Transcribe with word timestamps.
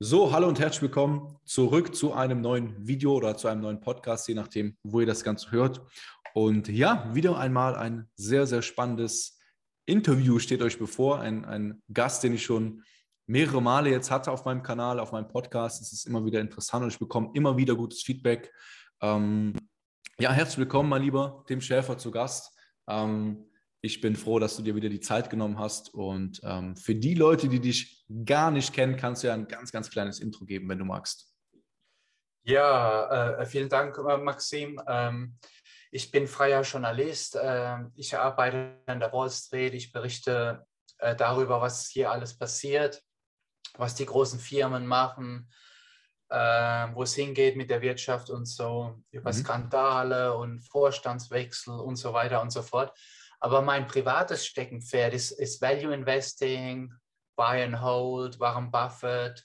So, 0.00 0.30
hallo 0.30 0.46
und 0.46 0.60
herzlich 0.60 0.82
willkommen 0.82 1.40
zurück 1.44 1.92
zu 1.92 2.12
einem 2.12 2.40
neuen 2.40 2.86
Video 2.86 3.16
oder 3.16 3.36
zu 3.36 3.48
einem 3.48 3.62
neuen 3.62 3.80
Podcast, 3.80 4.28
je 4.28 4.34
nachdem, 4.34 4.76
wo 4.84 5.00
ihr 5.00 5.06
das 5.06 5.24
Ganze 5.24 5.50
hört. 5.50 5.84
Und 6.34 6.68
ja, 6.68 7.12
wieder 7.16 7.36
einmal 7.36 7.74
ein 7.74 8.08
sehr, 8.14 8.46
sehr 8.46 8.62
spannendes 8.62 9.40
Interview 9.86 10.38
steht 10.38 10.62
euch 10.62 10.78
bevor. 10.78 11.18
Ein, 11.18 11.44
ein 11.44 11.82
Gast, 11.92 12.22
den 12.22 12.34
ich 12.34 12.44
schon 12.44 12.84
mehrere 13.26 13.60
Male 13.60 13.90
jetzt 13.90 14.12
hatte 14.12 14.30
auf 14.30 14.44
meinem 14.44 14.62
Kanal, 14.62 15.00
auf 15.00 15.10
meinem 15.10 15.26
Podcast. 15.26 15.82
Es 15.82 15.92
ist 15.92 16.06
immer 16.06 16.24
wieder 16.24 16.40
interessant 16.40 16.84
und 16.84 16.92
ich 16.92 17.00
bekomme 17.00 17.30
immer 17.34 17.56
wieder 17.56 17.74
gutes 17.74 18.04
Feedback. 18.04 18.52
Ähm, 19.00 19.52
ja, 20.20 20.30
herzlich 20.30 20.58
willkommen, 20.58 20.90
mein 20.90 21.02
lieber 21.02 21.42
Tim 21.48 21.60
Schäfer, 21.60 21.98
zu 21.98 22.12
Gast. 22.12 22.56
Ähm, 22.86 23.47
ich 23.80 24.00
bin 24.00 24.16
froh, 24.16 24.38
dass 24.38 24.56
du 24.56 24.62
dir 24.62 24.74
wieder 24.74 24.88
die 24.88 25.00
Zeit 25.00 25.30
genommen 25.30 25.58
hast. 25.58 25.94
Und 25.94 26.40
ähm, 26.42 26.76
für 26.76 26.94
die 26.94 27.14
Leute, 27.14 27.48
die 27.48 27.60
dich 27.60 28.04
gar 28.24 28.50
nicht 28.50 28.72
kennen, 28.72 28.96
kannst 28.96 29.22
du 29.22 29.28
ja 29.28 29.34
ein 29.34 29.46
ganz, 29.46 29.70
ganz 29.70 29.90
kleines 29.90 30.20
Intro 30.20 30.44
geben, 30.44 30.68
wenn 30.68 30.78
du 30.78 30.84
magst. 30.84 31.32
Ja, 32.42 33.38
äh, 33.38 33.46
vielen 33.46 33.68
Dank, 33.68 33.96
äh, 33.98 34.16
Maxim. 34.16 34.80
Ähm, 34.86 35.36
ich 35.90 36.10
bin 36.10 36.26
freier 36.26 36.62
Journalist. 36.62 37.36
Äh, 37.36 37.76
ich 37.94 38.16
arbeite 38.16 38.80
an 38.86 39.00
der 39.00 39.12
Wall 39.12 39.30
Street. 39.30 39.74
Ich 39.74 39.92
berichte 39.92 40.66
äh, 40.98 41.14
darüber, 41.14 41.60
was 41.60 41.88
hier 41.88 42.10
alles 42.10 42.36
passiert, 42.36 43.02
was 43.76 43.94
die 43.94 44.06
großen 44.06 44.40
Firmen 44.40 44.86
machen, 44.86 45.50
äh, 46.30 46.88
wo 46.94 47.04
es 47.04 47.14
hingeht 47.14 47.56
mit 47.56 47.70
der 47.70 47.80
Wirtschaft 47.80 48.30
und 48.30 48.46
so, 48.46 49.02
über 49.10 49.30
mhm. 49.30 49.36
Skandale 49.36 50.36
und 50.36 50.60
Vorstandswechsel 50.60 51.74
und 51.78 51.96
so 51.96 52.12
weiter 52.12 52.42
und 52.42 52.50
so 52.50 52.62
fort. 52.62 52.92
Aber 53.40 53.62
mein 53.62 53.86
privates 53.86 54.46
Steckenpferd 54.46 55.14
ist, 55.14 55.30
ist 55.32 55.60
Value 55.62 55.94
Investing, 55.94 56.92
Buy 57.36 57.62
and 57.62 57.80
Hold, 57.80 58.40
Warren 58.40 58.70
Buffett. 58.70 59.44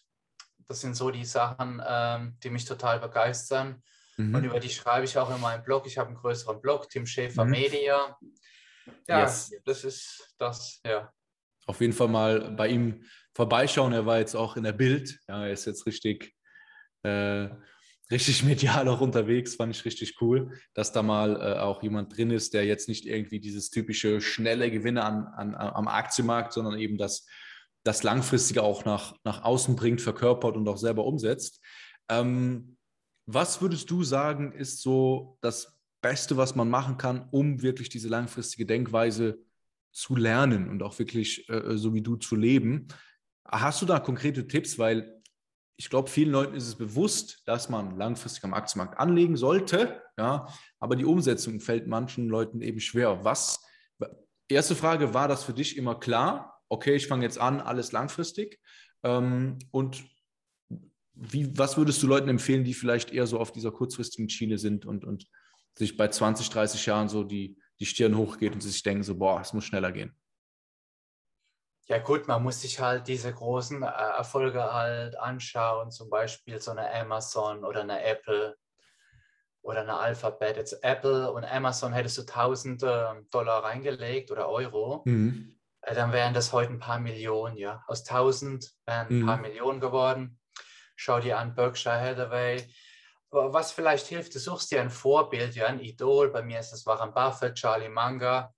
Das 0.67 0.81
sind 0.81 0.95
so 0.95 1.11
die 1.11 1.25
Sachen, 1.25 1.81
ähm, 1.85 2.37
die 2.41 2.49
mich 2.49 2.65
total 2.65 2.99
begeistern. 2.99 3.83
Mhm. 4.17 4.35
Und 4.35 4.43
über 4.45 4.59
die 4.59 4.69
schreibe 4.69 5.05
ich 5.05 5.17
auch 5.17 5.33
in 5.33 5.41
meinem 5.41 5.63
Blog. 5.63 5.85
Ich 5.85 5.97
habe 5.97 6.07
einen 6.07 6.17
größeren 6.17 6.59
Blog, 6.61 6.89
Tim 6.89 7.05
Schäfer 7.05 7.45
mhm. 7.45 7.51
Media. 7.51 8.17
Ja, 9.07 9.21
yes. 9.21 9.51
das 9.65 9.83
ist 9.83 10.35
das, 10.37 10.81
ja. 10.85 11.11
Auf 11.65 11.79
jeden 11.79 11.93
Fall 11.93 12.09
mal 12.09 12.51
bei 12.51 12.67
ihm 12.67 13.05
vorbeischauen. 13.33 13.93
Er 13.93 14.05
war 14.05 14.19
jetzt 14.19 14.35
auch 14.35 14.57
in 14.57 14.63
der 14.63 14.73
Bild. 14.73 15.19
Ja, 15.27 15.45
er 15.45 15.51
ist 15.51 15.65
jetzt 15.65 15.85
richtig 15.85 16.35
äh, 17.03 17.49
richtig 18.11 18.43
medial 18.43 18.87
auch 18.87 19.01
unterwegs, 19.01 19.55
fand 19.55 19.75
ich 19.75 19.85
richtig 19.85 20.21
cool, 20.21 20.51
dass 20.73 20.91
da 20.91 21.03
mal 21.03 21.35
äh, 21.35 21.59
auch 21.59 21.83
jemand 21.83 22.15
drin 22.15 22.31
ist, 22.31 22.53
der 22.53 22.65
jetzt 22.65 22.87
nicht 22.87 23.05
irgendwie 23.05 23.39
dieses 23.39 23.69
typische 23.69 24.21
schnelle 24.21 24.71
Gewinne 24.71 25.03
an, 25.03 25.27
an, 25.27 25.55
am 25.55 25.87
Aktienmarkt, 25.87 26.53
sondern 26.53 26.77
eben 26.79 26.97
das, 26.97 27.25
das 27.83 28.03
Langfristige 28.03 28.63
auch 28.63 28.85
nach, 28.85 29.15
nach 29.23 29.43
außen 29.43 29.75
bringt, 29.75 30.01
verkörpert 30.01 30.55
und 30.55 30.67
auch 30.67 30.77
selber 30.77 31.05
umsetzt. 31.05 31.61
Ähm, 32.09 32.77
was 33.25 33.61
würdest 33.61 33.89
du 33.89 34.03
sagen, 34.03 34.51
ist 34.51 34.81
so 34.81 35.37
das 35.41 35.79
Beste, 36.01 36.35
was 36.35 36.55
man 36.55 36.69
machen 36.69 36.97
kann, 36.97 37.29
um 37.31 37.61
wirklich 37.61 37.89
diese 37.89 38.09
langfristige 38.09 38.65
Denkweise 38.65 39.39
zu 39.91 40.15
lernen 40.15 40.69
und 40.69 40.83
auch 40.83 40.99
wirklich 40.99 41.47
äh, 41.49 41.77
so 41.77 41.93
wie 41.93 42.01
du 42.01 42.17
zu 42.17 42.35
leben? 42.35 42.87
Hast 43.45 43.81
du 43.81 43.85
da 43.85 43.99
konkrete 43.99 44.47
Tipps? 44.47 44.77
Weil 44.77 45.21
ich 45.75 45.89
glaube, 45.89 46.09
vielen 46.09 46.31
Leuten 46.31 46.55
ist 46.55 46.67
es 46.67 46.75
bewusst, 46.75 47.41
dass 47.45 47.69
man 47.69 47.97
langfristig 47.97 48.43
am 48.43 48.53
Aktienmarkt 48.53 48.99
anlegen 48.99 49.35
sollte, 49.35 50.01
ja, 50.17 50.47
aber 50.79 50.95
die 50.95 51.05
Umsetzung 51.05 51.59
fällt 51.59 51.87
manchen 51.87 52.27
Leuten 52.29 52.61
eben 52.61 52.79
schwer. 52.79 53.23
Was, 53.23 53.59
erste 54.47 54.75
Frage, 54.75 55.13
war 55.13 55.27
das 55.27 55.43
für 55.43 55.53
dich 55.53 55.77
immer 55.77 55.99
klar? 55.99 56.61
Okay, 56.69 56.95
ich 56.95 57.07
fange 57.07 57.23
jetzt 57.23 57.39
an, 57.39 57.59
alles 57.59 57.91
langfristig. 57.91 58.59
Ähm, 59.03 59.59
und 59.71 60.03
wie, 61.15 61.57
was 61.57 61.77
würdest 61.77 62.01
du 62.01 62.07
Leuten 62.07 62.29
empfehlen, 62.29 62.63
die 62.63 62.73
vielleicht 62.73 63.11
eher 63.11 63.27
so 63.27 63.39
auf 63.39 63.51
dieser 63.51 63.71
kurzfristigen 63.71 64.29
Schiene 64.29 64.57
sind 64.57 64.85
und, 64.85 65.05
und 65.05 65.27
sich 65.77 65.97
bei 65.97 66.07
20, 66.07 66.49
30 66.49 66.85
Jahren 66.85 67.09
so 67.09 67.23
die, 67.23 67.57
die 67.79 67.85
Stirn 67.85 68.17
hochgeht 68.17 68.53
und 68.53 68.61
sich 68.61 68.81
denken 68.83 69.03
so, 69.03 69.17
boah, 69.17 69.41
es 69.41 69.53
muss 69.53 69.65
schneller 69.65 69.91
gehen? 69.91 70.15
Ja 71.85 71.97
gut, 71.97 72.27
man 72.27 72.41
muss 72.41 72.61
sich 72.61 72.79
halt 72.79 73.07
diese 73.07 73.33
großen 73.33 73.83
äh, 73.83 73.85
Erfolge 73.85 74.73
halt 74.73 75.17
anschauen, 75.17 75.91
zum 75.91 76.09
Beispiel 76.09 76.61
so 76.61 76.71
eine 76.71 76.89
Amazon 76.93 77.65
oder 77.65 77.81
eine 77.81 78.01
Apple 78.03 78.55
oder 79.61 79.81
eine 79.81 79.97
Alphabet. 79.97 80.55
Jetzt 80.55 80.81
Apple 80.81 81.31
und 81.31 81.43
Amazon 81.43 81.91
hättest 81.91 82.17
du 82.17 82.21
1000 82.21 82.83
äh, 82.83 83.05
Dollar 83.31 83.65
reingelegt 83.65 84.31
oder 84.31 84.47
Euro, 84.47 85.01
mhm. 85.03 85.59
äh, 85.81 85.93
dann 85.93 86.13
wären 86.13 86.33
das 86.33 86.53
heute 86.53 86.71
ein 86.71 86.79
paar 86.79 86.99
Millionen, 86.99 87.57
ja. 87.57 87.83
Aus 87.87 88.07
1000 88.07 88.71
wären 88.85 89.07
ein 89.07 89.19
mhm. 89.19 89.25
paar 89.25 89.37
Millionen 89.37 89.81
geworden. 89.81 90.39
Schau 90.95 91.19
dir 91.19 91.37
an 91.37 91.53
Berkshire 91.53 91.99
Hathaway. 91.99 92.65
Was 93.29 93.71
vielleicht 93.71 94.07
hilft, 94.07 94.35
du 94.35 94.39
suchst 94.39 94.71
dir 94.71 94.79
ein 94.79 94.91
Vorbild, 94.91 95.55
ja, 95.55 95.65
ein 95.65 95.79
Idol. 95.79 96.29
Bei 96.29 96.43
mir 96.43 96.59
ist 96.59 96.71
das 96.71 96.85
Warren 96.85 97.13
Buffett, 97.13 97.55
Charlie 97.55 97.89
Munger 97.89 98.53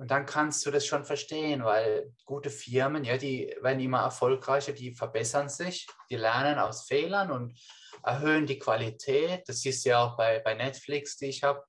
und 0.00 0.10
dann 0.10 0.24
kannst 0.24 0.64
du 0.64 0.70
das 0.70 0.86
schon 0.86 1.04
verstehen, 1.04 1.62
weil 1.62 2.14
gute 2.24 2.48
Firmen, 2.48 3.04
ja, 3.04 3.18
die 3.18 3.54
werden 3.60 3.80
immer 3.80 4.00
erfolgreicher, 4.00 4.72
die 4.72 4.94
verbessern 4.94 5.50
sich, 5.50 5.86
die 6.08 6.16
lernen 6.16 6.58
aus 6.58 6.86
Fehlern 6.86 7.30
und 7.30 7.54
erhöhen 8.02 8.46
die 8.46 8.58
Qualität. 8.58 9.46
Das 9.46 9.62
ist 9.66 9.84
ja 9.84 10.02
auch 10.02 10.16
bei, 10.16 10.38
bei 10.38 10.54
Netflix, 10.54 11.18
die 11.18 11.26
ich 11.26 11.42
habe. 11.42 11.62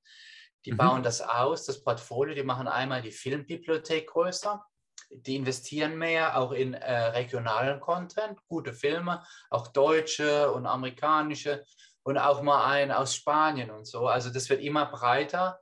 Die 0.63 0.71
mhm. 0.71 0.77
bauen 0.77 1.03
das 1.03 1.19
aus, 1.19 1.65
das 1.65 1.83
Portfolio, 1.83 2.33
die 2.33 2.43
machen 2.43 2.69
einmal 2.69 3.01
die 3.01 3.11
Filmbibliothek 3.11 4.07
größer, 4.07 4.63
die 5.09 5.35
investieren 5.35 5.97
mehr 5.97 6.37
auch 6.37 6.53
in 6.53 6.73
äh, 6.73 7.07
regionalen 7.07 7.81
Content, 7.81 8.39
gute 8.47 8.71
Filme, 8.71 9.25
auch 9.49 9.67
deutsche 9.67 10.49
und 10.53 10.65
amerikanische 10.67 11.65
und 12.03 12.17
auch 12.17 12.41
mal 12.41 12.65
einen 12.71 12.93
aus 12.93 13.13
Spanien 13.13 13.71
und 13.71 13.83
so. 13.83 14.07
Also 14.07 14.29
das 14.29 14.49
wird 14.49 14.61
immer 14.61 14.85
breiter 14.85 15.59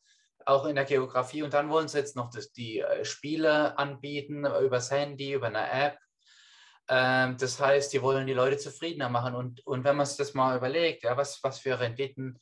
auch 0.49 0.65
in 0.65 0.75
der 0.75 0.85
Geografie. 0.85 1.43
Und 1.43 1.53
dann 1.53 1.69
wollen 1.69 1.87
sie 1.87 1.97
jetzt 1.97 2.15
noch 2.15 2.29
das, 2.29 2.51
die 2.51 2.79
äh, 2.79 3.05
Spiele 3.05 3.77
anbieten 3.77 4.45
übers 4.45 4.91
Handy, 4.91 5.33
über 5.33 5.47
eine 5.47 5.69
App. 5.71 5.97
Ähm, 6.87 7.37
das 7.37 7.59
heißt, 7.59 7.93
die 7.93 8.01
wollen 8.01 8.27
die 8.27 8.33
Leute 8.33 8.57
zufriedener 8.57 9.09
machen. 9.09 9.35
Und, 9.35 9.65
und 9.65 9.83
wenn 9.83 9.95
man 9.95 10.05
sich 10.05 10.17
das 10.17 10.33
mal 10.33 10.57
überlegt, 10.57 11.03
ja, 11.03 11.15
was, 11.15 11.43
was 11.43 11.59
für 11.59 11.79
Renditen 11.79 12.39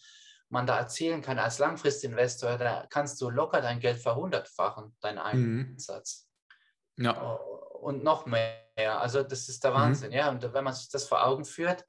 man 0.49 0.65
da 0.65 0.77
erzielen 0.77 1.21
kann 1.21 1.39
als 1.39 1.59
Langfristinvestor, 1.59 2.57
da 2.57 2.87
kannst 2.89 3.19
du 3.19 3.29
locker 3.29 3.61
dein 3.61 3.81
Geld 3.81 3.97
verhundertfachen, 3.97 4.95
deinen 5.01 5.17
mhm. 5.37 5.71
Einsatz. 5.73 6.29
Mhm. 6.95 7.05
Ja. 7.05 7.11
Und 7.11 8.03
noch 8.03 8.25
mehr. 8.25 8.63
Also 8.77 9.23
das 9.23 9.49
ist 9.49 9.63
der 9.63 9.71
mhm. 9.71 9.75
Wahnsinn. 9.75 10.09
Mhm. 10.11 10.15
Ja, 10.15 10.29
und 10.29 10.53
wenn 10.53 10.63
man 10.63 10.73
sich 10.73 10.89
das 10.89 11.05
vor 11.05 11.25
Augen 11.25 11.43
führt, 11.43 11.83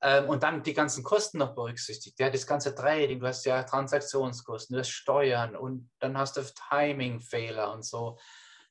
ähm, 0.00 0.28
und 0.28 0.42
dann 0.42 0.62
die 0.62 0.74
ganzen 0.74 1.02
Kosten 1.02 1.38
noch 1.38 1.54
berücksichtigt. 1.54 2.18
Ja, 2.20 2.30
das 2.30 2.46
ganze 2.46 2.74
Trading, 2.74 3.20
du 3.20 3.26
hast 3.26 3.44
ja 3.44 3.62
Transaktionskosten, 3.62 4.74
du 4.74 4.80
hast 4.80 4.90
Steuern 4.90 5.56
und 5.56 5.90
dann 5.98 6.16
hast 6.16 6.36
du 6.36 6.42
Timing-Fehler 6.70 7.72
und 7.72 7.84
so. 7.84 8.18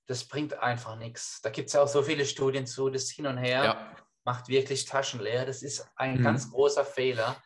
Das 0.05 0.25
bringt 0.25 0.53
einfach 0.53 0.95
nichts. 0.95 1.41
Da 1.41 1.49
gibt 1.49 1.67
es 1.67 1.73
ja 1.73 1.83
auch 1.83 1.88
so 1.88 2.01
viele 2.01 2.25
Studien 2.25 2.65
zu, 2.65 2.89
das 2.89 3.09
Hin 3.09 3.27
und 3.27 3.38
Her 3.38 3.63
ja. 3.63 3.95
macht 4.23 4.47
wirklich 4.47 4.85
taschenleer. 4.85 5.45
Das 5.45 5.63
ist 5.63 5.85
ein 5.97 6.19
mhm. 6.19 6.23
ganz 6.23 6.49
großer 6.49 6.85
Fehler, 6.85 7.41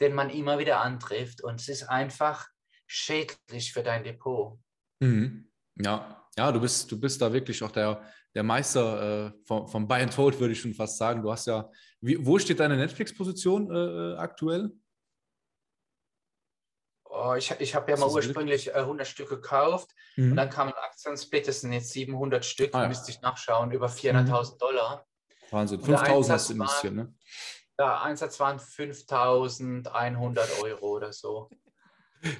den 0.00 0.14
man 0.14 0.30
immer 0.30 0.58
wieder 0.58 0.80
antrifft 0.80 1.42
und 1.42 1.60
es 1.60 1.68
ist 1.68 1.84
einfach 1.84 2.46
schädlich 2.86 3.72
für 3.72 3.82
dein 3.82 4.04
Depot. 4.04 4.58
Mhm. 5.00 5.50
Ja, 5.76 6.24
ja, 6.36 6.52
du 6.52 6.60
bist, 6.60 6.90
du 6.90 7.00
bist 7.00 7.20
da 7.20 7.32
wirklich 7.32 7.62
auch 7.64 7.72
der, 7.72 8.00
der 8.34 8.42
Meister 8.42 9.26
äh, 9.26 9.32
vom, 9.44 9.68
vom 9.68 9.86
Buy 9.86 10.02
and 10.02 10.16
Hold, 10.16 10.40
würde 10.40 10.52
ich 10.52 10.60
schon 10.60 10.74
fast 10.74 10.98
sagen. 10.98 11.22
Du 11.22 11.30
hast 11.30 11.46
ja, 11.46 11.70
wie, 12.00 12.24
wo 12.24 12.38
steht 12.38 12.60
deine 12.60 12.76
Netflix-Position 12.76 13.70
äh, 13.70 13.74
äh 13.74 14.16
aktuell? 14.16 14.72
Oh, 17.04 17.34
ich 17.38 17.50
ich 17.60 17.74
habe 17.76 17.92
ja 17.92 17.96
mal 17.96 18.10
ursprünglich 18.10 18.68
äh, 18.68 18.72
100 18.72 19.06
Stück 19.06 19.28
gekauft 19.28 19.94
mhm. 20.16 20.32
und 20.32 20.36
dann 20.36 20.50
kam 20.50 20.68
ein 20.68 20.74
Aktiensplit, 20.74 21.46
das 21.46 21.60
sind 21.60 21.72
jetzt 21.72 21.92
700 21.92 22.44
Stück, 22.44 22.74
ah, 22.74 22.82
ja. 22.82 22.88
müsste 22.88 23.12
ich 23.12 23.20
nachschauen, 23.20 23.70
über 23.70 23.86
400.000 23.86 24.54
mhm. 24.54 24.58
Dollar. 24.58 25.06
Wahnsinn, 25.50 25.80
5.000 25.80 26.30
hast 26.30 26.48
du 26.48 26.54
investiert, 26.54 26.94
ne? 26.94 27.14
Ja, 27.78 28.02
Einsatz 28.02 28.40
waren 28.40 28.58
5.100 28.58 30.62
Euro 30.62 30.88
oder 30.88 31.12
so. 31.12 31.50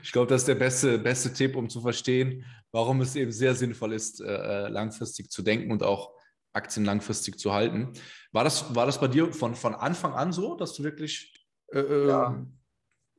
Ich 0.03 0.13
glaube, 0.13 0.29
das 0.29 0.43
ist 0.43 0.49
der 0.49 0.55
beste, 0.55 0.99
beste 0.99 1.33
Tipp, 1.33 1.57
um 1.57 1.69
zu 1.69 1.81
verstehen, 1.81 2.45
warum 2.75 3.01
es 3.03 3.15
eben 3.15 3.31
sehr 3.31 3.55
sinnvoll 3.55 3.93
ist, 3.93 4.21
äh, 4.21 4.27
äh, 4.27 4.69
langfristig 4.69 5.31
zu 5.31 5.43
denken 5.43 5.71
und 5.71 5.85
auch 5.85 6.13
Aktien 6.53 6.85
langfristig 6.85 7.39
zu 7.39 7.53
halten. 7.53 7.93
War 8.33 8.43
das, 8.43 8.75
war 8.75 8.85
das 8.85 8.99
bei 8.99 9.07
dir 9.07 9.33
von, 9.33 9.55
von 9.55 9.77
Anfang 9.77 10.13
an 10.13 10.33
so, 10.33 10.57
dass 10.57 10.75
du 10.75 10.83
wirklich, 10.83 11.33
äh, 11.73 11.79
äh 11.79 12.09
ja. 12.09 12.45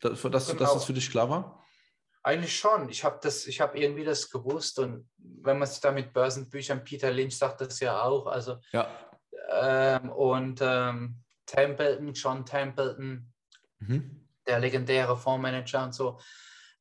dass, 0.01 0.21
dass, 0.21 0.47
genau. 0.47 0.59
dass 0.59 0.73
das 0.73 0.83
für 0.83 0.91
dich 0.91 1.09
klar 1.09 1.29
war? 1.29 1.65
Eigentlich 2.21 2.53
schon. 2.53 2.89
Ich 2.89 3.05
habe 3.05 3.17
das, 3.23 3.47
irgendwie 3.47 4.03
das 4.03 4.29
gewusst 4.29 4.77
und 4.79 5.09
wenn 5.17 5.57
man 5.57 5.69
sich 5.69 5.79
da 5.79 5.93
mit 5.93 6.11
Börsenbüchern, 6.11 6.83
Peter 6.83 7.09
Lynch 7.09 7.37
sagt 7.37 7.61
das 7.61 7.79
ja 7.79 8.01
auch, 8.01 8.27
also 8.27 8.57
ja. 8.73 8.89
Ähm, 9.51 10.09
und 10.09 10.59
ähm, 10.61 11.23
Templeton, 11.45 12.11
John 12.11 12.45
Templeton, 12.45 13.31
mhm. 13.79 14.27
der 14.45 14.59
legendäre 14.59 15.15
Fondsmanager 15.15 15.85
und 15.85 15.93
so, 15.93 16.19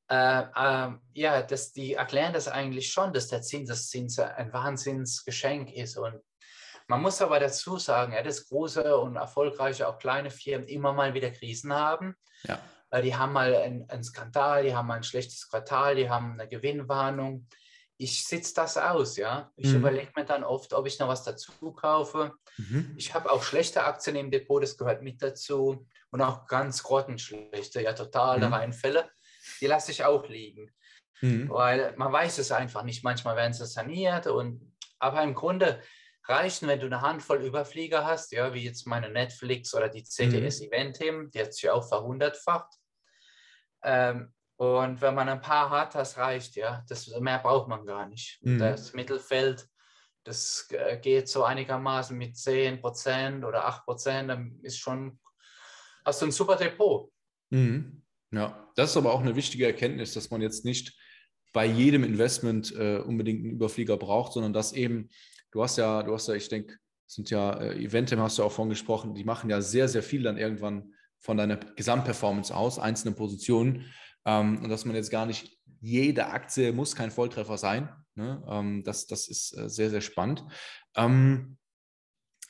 äh, 0.08 0.40
äh, 0.42 0.90
ja, 1.14 1.42
das, 1.42 1.72
die 1.72 1.94
erklären 1.94 2.32
das 2.32 2.48
eigentlich 2.48 2.92
schon, 2.92 3.12
dass 3.12 3.28
der 3.28 3.42
Zinseszins 3.42 4.18
ein 4.18 4.52
Wahnsinnsgeschenk 4.52 5.72
ist. 5.72 5.96
Und 5.96 6.20
Man 6.88 7.00
muss 7.00 7.22
aber 7.22 7.40
dazu 7.40 7.78
sagen, 7.78 8.12
ja, 8.12 8.22
dass 8.22 8.46
große 8.46 8.96
und 8.98 9.16
erfolgreiche, 9.16 9.88
auch 9.88 9.98
kleine 9.98 10.30
Firmen 10.30 10.68
immer 10.68 10.92
mal 10.92 11.14
wieder 11.14 11.30
Krisen 11.30 11.72
haben. 11.72 12.14
Ja. 12.44 12.60
Äh, 12.90 13.02
die 13.02 13.16
haben 13.16 13.32
mal 13.32 13.54
einen, 13.54 13.88
einen 13.88 14.04
Skandal, 14.04 14.64
die 14.64 14.74
haben 14.74 14.86
mal 14.88 14.96
ein 14.96 15.02
schlechtes 15.02 15.48
Quartal, 15.48 15.94
die 15.96 16.10
haben 16.10 16.32
eine 16.32 16.48
Gewinnwarnung. 16.48 17.46
Ich 17.96 18.24
sitze 18.26 18.54
das 18.54 18.76
aus, 18.76 19.16
ja. 19.16 19.50
Ich 19.56 19.68
Mhm. 19.70 19.76
überlege 19.76 20.12
mir 20.16 20.24
dann 20.26 20.44
oft, 20.44 20.74
ob 20.74 20.86
ich 20.86 20.98
noch 20.98 21.08
was 21.08 21.22
dazu 21.22 21.72
kaufe. 21.72 22.32
Mhm. 22.58 22.92
Ich 22.98 23.14
habe 23.14 23.30
auch 23.30 23.42
schlechte 23.42 23.84
Aktien 23.84 24.16
im 24.16 24.30
Depot, 24.30 24.62
das 24.62 24.76
gehört 24.76 25.00
mit 25.02 25.22
dazu. 25.22 25.86
Und 26.10 26.20
auch 26.20 26.46
ganz 26.46 26.82
grottenschlechte, 26.82 27.80
ja, 27.82 27.92
totale 27.94 28.46
Mhm. 28.48 28.52
Reinfälle. 28.54 29.08
Die 29.60 29.66
lasse 29.66 29.92
ich 29.92 30.04
auch 30.04 30.28
liegen, 30.28 30.72
Mhm. 31.20 31.48
weil 31.48 31.94
man 31.96 32.12
weiß 32.12 32.38
es 32.38 32.52
einfach 32.52 32.82
nicht. 32.82 33.04
Manchmal 33.04 33.36
werden 33.36 33.52
sie 33.52 33.66
saniert. 33.66 34.26
Und, 34.26 34.74
aber 34.98 35.22
im 35.22 35.34
Grunde 35.34 35.80
reichen, 36.26 36.68
wenn 36.68 36.80
du 36.80 36.86
eine 36.86 37.00
Handvoll 37.02 37.42
Überflieger 37.42 38.04
hast, 38.04 38.32
ja, 38.32 38.52
wie 38.54 38.64
jetzt 38.64 38.86
meine 38.86 39.10
Netflix 39.10 39.74
oder 39.74 39.88
die 39.88 40.02
CTS 40.02 40.60
Eventim, 40.62 41.30
die 41.30 41.40
hat 41.40 41.54
sich 41.54 41.68
auch 41.70 41.86
verhundertfacht. 41.86 42.72
Ähm, 43.82 44.32
und 44.56 45.00
wenn 45.00 45.14
man 45.14 45.28
ein 45.28 45.40
paar 45.40 45.70
hat, 45.70 45.94
das 45.94 46.16
reicht, 46.16 46.56
ja. 46.56 46.84
Das, 46.88 47.08
mehr 47.08 47.38
braucht 47.40 47.68
man 47.68 47.84
gar 47.84 48.06
nicht. 48.08 48.38
Mhm. 48.42 48.58
Das 48.58 48.92
Mittelfeld, 48.94 49.66
das 50.24 50.68
äh, 50.70 50.98
geht 50.98 51.28
so 51.28 51.44
einigermaßen 51.44 52.16
mit 52.16 52.36
10% 52.36 53.44
oder 53.44 53.66
8%, 53.66 54.28
dann 54.28 54.58
ist 54.62 54.78
schon, 54.78 55.20
hast 56.04 56.22
du 56.22 56.26
ein 56.26 56.32
super 56.32 56.56
Depot. 56.56 57.12
Mhm. 57.50 58.03
Ja, 58.34 58.68
das 58.74 58.90
ist 58.90 58.96
aber 58.96 59.12
auch 59.12 59.20
eine 59.20 59.36
wichtige 59.36 59.66
Erkenntnis, 59.66 60.14
dass 60.14 60.30
man 60.30 60.42
jetzt 60.42 60.64
nicht 60.64 60.98
bei 61.52 61.64
jedem 61.66 62.02
Investment 62.02 62.74
äh, 62.76 62.98
unbedingt 62.98 63.44
einen 63.44 63.52
Überflieger 63.52 63.96
braucht, 63.96 64.32
sondern 64.32 64.52
dass 64.52 64.72
eben, 64.72 65.08
du 65.52 65.62
hast 65.62 65.78
ja, 65.78 66.02
du 66.02 66.12
hast 66.12 66.26
ja, 66.26 66.34
ich 66.34 66.48
denke, 66.48 66.76
sind 67.06 67.30
ja 67.30 67.52
äh, 67.60 67.82
Eventim, 67.82 68.18
hast 68.20 68.38
du 68.38 68.42
auch 68.42 68.52
vorhin 68.52 68.70
gesprochen, 68.70 69.14
die 69.14 69.24
machen 69.24 69.50
ja 69.50 69.60
sehr, 69.60 69.88
sehr 69.88 70.02
viel 70.02 70.22
dann 70.22 70.36
irgendwann 70.36 70.92
von 71.20 71.36
deiner 71.36 71.56
Gesamtperformance 71.56 72.54
aus, 72.54 72.78
einzelne 72.78 73.14
Positionen. 73.14 73.84
Ähm, 74.26 74.62
und 74.62 74.68
dass 74.68 74.84
man 74.84 74.96
jetzt 74.96 75.10
gar 75.10 75.26
nicht, 75.26 75.56
jede 75.80 76.26
Aktie 76.26 76.72
muss 76.72 76.96
kein 76.96 77.10
Volltreffer 77.10 77.56
sein. 77.56 77.88
Ne? 78.16 78.42
Ähm, 78.48 78.82
das, 78.84 79.06
das 79.06 79.28
ist 79.28 79.56
äh, 79.56 79.68
sehr, 79.68 79.90
sehr 79.90 80.00
spannend. 80.00 80.44
Ähm, 80.96 81.56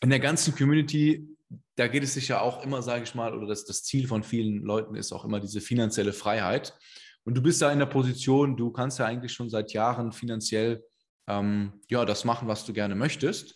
in 0.01 0.11
der 0.11 0.21
ganzen 0.21 0.55
Community, 0.55 1.34
da 1.77 1.89
geht 1.89 2.03
es 2.03 2.15
sich 2.15 2.29
ja 2.29 2.41
auch 2.41 2.63
immer, 2.65 2.83
sage 2.83 3.05
ich 3.05 3.15
mal, 3.15 3.35
oder 3.37 3.47
das, 3.47 3.65
das 3.65 3.83
Ziel 3.83 4.07
von 4.07 4.23
vielen 4.23 4.63
Leuten 4.63 4.95
ist 4.95 5.13
auch 5.13 5.25
immer 5.25 5.41
diese 5.41 5.61
finanzielle 5.61 6.13
Freiheit. 6.13 6.77
Und 7.25 7.35
du 7.35 7.43
bist 7.43 7.63
da 7.63 7.73
in 7.73 7.79
der 7.79 7.87
Position, 7.87 8.57
du 8.57 8.71
kannst 8.71 8.99
ja 8.99 9.07
eigentlich 9.07 9.33
schon 9.33 9.49
seit 9.49 9.73
Jahren 9.73 10.13
finanziell 10.13 10.85
ähm, 11.27 11.81
ja, 11.89 12.05
das 12.05 12.25
machen, 12.25 12.49
was 12.49 12.65
du 12.67 12.73
gerne 12.73 12.95
möchtest. 12.95 13.55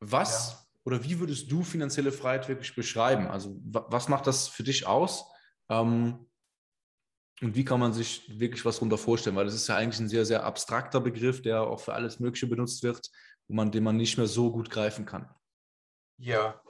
Was 0.00 0.52
Ja. 0.52 0.58
oder 0.84 1.04
wie 1.04 1.18
würdest 1.20 1.50
du 1.52 1.62
finanzielle 1.62 2.12
Freiheit 2.12 2.48
wirklich 2.48 2.74
beschreiben? 2.74 3.26
Also 3.26 3.60
wa- 3.64 3.86
was 3.88 4.08
macht 4.08 4.26
das 4.26 4.48
für 4.48 4.62
dich 4.62 4.86
aus? 4.86 5.24
Ähm, 5.68 6.26
und 7.42 7.54
wie 7.56 7.64
kann 7.64 7.80
man 7.80 7.92
sich 7.92 8.38
wirklich 8.38 8.64
was 8.64 8.76
darunter 8.76 8.98
vorstellen? 8.98 9.36
Weil 9.36 9.46
das 9.46 9.54
ist 9.54 9.68
ja 9.68 9.76
eigentlich 9.76 10.00
ein 10.00 10.08
sehr, 10.08 10.26
sehr 10.26 10.44
abstrakter 10.44 11.00
Begriff, 11.00 11.42
der 11.42 11.62
auch 11.62 11.80
für 11.80 11.94
alles 11.94 12.20
Mögliche 12.20 12.46
benutzt 12.46 12.82
wird, 12.82 13.10
wo 13.48 13.54
man, 13.54 13.70
den 13.70 13.84
man 13.84 13.96
nicht 13.96 14.18
mehr 14.18 14.26
so 14.26 14.50
gut 14.52 14.70
greifen 14.70 15.06
kann. 15.06 15.28
Ja, 16.18 16.60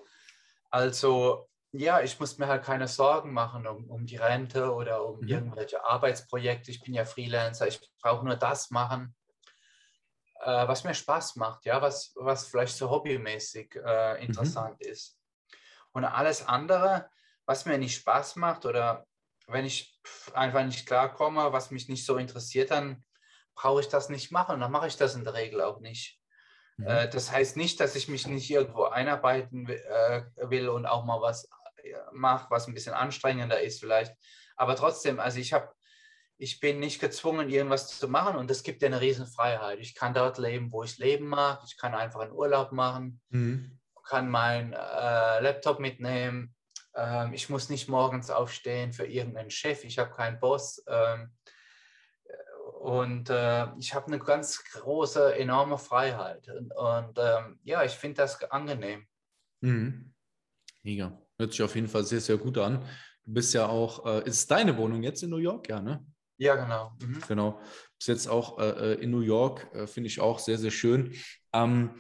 also 0.71 1.49
ja, 1.73 2.01
ich 2.01 2.19
muss 2.19 2.39
mir 2.39 2.49
halt 2.49 2.65
keine 2.65 2.89
Sorgen 2.89 3.33
machen 3.33 3.67
um, 3.67 3.89
um 3.91 4.07
die 4.07 4.17
Rente 4.17 4.73
oder 4.75 5.05
um 5.05 5.21
Mhm. 5.21 5.29
irgendwelche 5.29 5.85
Arbeitsprojekte. 5.85 6.71
Ich 6.71 6.83
bin 6.83 6.95
ja 6.95 7.05
Freelancer, 7.05 7.69
ich 7.69 7.81
brauche 8.03 8.25
nur 8.25 8.37
das 8.37 8.71
machen, 8.71 9.15
äh, 10.41 10.69
was 10.69 10.85
mir 10.85 10.95
Spaß 10.95 11.37
macht, 11.37 11.65
ja, 11.65 11.81
was, 11.83 12.13
was 12.17 12.47
vielleicht 12.49 12.77
so 12.77 12.91
hobbymäßig 12.91 13.77
äh, 13.77 14.25
interessant 14.25 14.81
ist. 14.81 15.19
Und 15.93 16.05
alles 16.05 16.47
andere, 16.47 17.11
was 17.47 17.67
mir 17.67 17.79
nicht 17.79 17.97
Spaß 17.97 18.37
macht 18.37 18.67
oder 18.67 19.07
wenn 19.47 19.65
ich 19.65 20.01
einfach 20.35 20.65
nicht 20.65 20.87
klarkomme, 20.87 21.53
was 21.53 21.71
mich 21.71 21.89
nicht 21.89 22.07
so 22.07 22.17
interessiert, 22.17 22.71
dann 22.71 23.05
brauche 23.55 23.81
ich 23.81 23.89
das 23.89 24.09
nicht 24.09 24.31
machen. 24.31 24.61
Dann 24.61 24.71
mache 24.73 24.87
ich 24.87 24.97
das 24.97 25.15
in 25.15 25.25
der 25.25 25.35
Regel 25.35 25.61
auch 25.61 25.81
nicht. 25.81 26.20
Mhm. 26.81 26.87
Äh, 26.87 27.09
Das 27.09 27.31
heißt 27.33 27.57
nicht, 27.57 27.81
dass 27.81 27.97
ich 27.97 28.09
mich 28.09 28.27
nicht 28.27 28.51
irgendwo 28.51 28.85
einarbeiten 28.85 29.69
äh, 29.69 30.23
will 30.39 30.69
und 30.69 30.87
auch 30.87 31.05
mal 31.05 31.21
was 31.21 31.45
äh, 31.83 31.95
mache, 32.13 32.51
was 32.51 32.67
ein 32.67 32.75
bisschen 32.75 32.95
anstrengender 32.95 33.61
ist 33.61 33.81
vielleicht. 33.81 34.15
Aber 34.57 34.77
trotzdem, 34.77 35.21
also 35.21 35.39
ich 35.39 35.53
habe, 35.53 35.73
ich 36.37 36.61
bin 36.61 36.81
nicht 36.81 37.01
gezwungen, 37.01 37.49
irgendwas 37.51 37.99
zu 37.99 38.09
machen 38.09 38.37
und 38.37 38.51
das 38.51 38.63
gibt 38.63 38.83
dir 38.83 38.87
eine 38.87 39.01
Riesenfreiheit. 39.01 39.79
Ich 39.79 39.95
kann 39.95 40.15
dort 40.15 40.39
leben, 40.39 40.73
wo 40.73 40.83
ich 40.85 40.99
leben 40.99 41.27
mag. 41.29 41.61
Ich 41.67 41.77
kann 41.77 41.95
einfach 41.95 42.21
einen 42.21 42.33
Urlaub 42.33 42.73
machen, 42.73 43.21
Mhm. 43.31 43.79
kann 44.05 44.29
meinen 44.29 44.73
äh, 44.73 45.41
Laptop 45.41 45.79
mitnehmen. 45.81 46.55
Ähm, 46.95 47.33
ich 47.35 47.49
muss 47.49 47.69
nicht 47.69 47.89
morgens 47.89 48.31
aufstehen 48.31 48.93
für 48.93 49.07
irgendeinen 49.07 49.51
Chef. 49.51 49.85
Ich 49.85 49.99
habe 49.99 50.11
keinen 50.11 50.41
Boss. 50.41 50.83
Ähm, 50.89 51.33
und 52.81 53.29
äh, 53.29 53.67
ich 53.79 53.95
habe 53.95 54.07
eine 54.07 54.19
ganz 54.19 54.65
große, 54.65 55.35
enorme 55.37 55.77
Freiheit. 55.77 56.49
Und, 56.49 56.75
und 56.75 57.19
ähm, 57.19 57.61
ja, 57.63 57.85
ich 57.85 57.93
finde 57.93 58.23
das 58.23 58.43
angenehm. 58.45 59.07
Mhm. 59.61 60.15
Mega. 60.83 61.21
Hört 61.39 61.53
sich 61.53 61.63
auf 61.63 61.75
jeden 61.75 61.89
Fall 61.89 62.05
sehr, 62.05 62.23
sehr 62.23 62.39
gut 62.39 62.57
an. 62.57 62.81
Du 63.27 63.35
bist 63.35 63.53
ja 63.53 63.69
auch, 63.69 64.07
äh, 64.07 64.27
ist 64.27 64.51
deine 64.51 64.79
Wohnung 64.79 65.03
jetzt 65.03 65.23
in 65.23 65.29
New 65.29 65.37
York? 65.37 65.69
Ja, 65.69 65.83
ne? 65.83 66.07
Ja, 66.39 66.57
genau. 66.57 66.97
Mhm. 67.03 67.21
Genau. 67.29 67.61
Bis 67.99 68.07
jetzt 68.07 68.29
auch 68.29 68.59
äh, 68.59 68.95
äh, 68.95 69.03
in 69.03 69.11
New 69.11 69.21
York, 69.21 69.69
äh, 69.75 69.87
finde 69.87 70.07
ich 70.07 70.19
auch 70.19 70.39
sehr, 70.39 70.57
sehr 70.57 70.71
schön. 70.71 71.13
Ähm, 71.53 71.91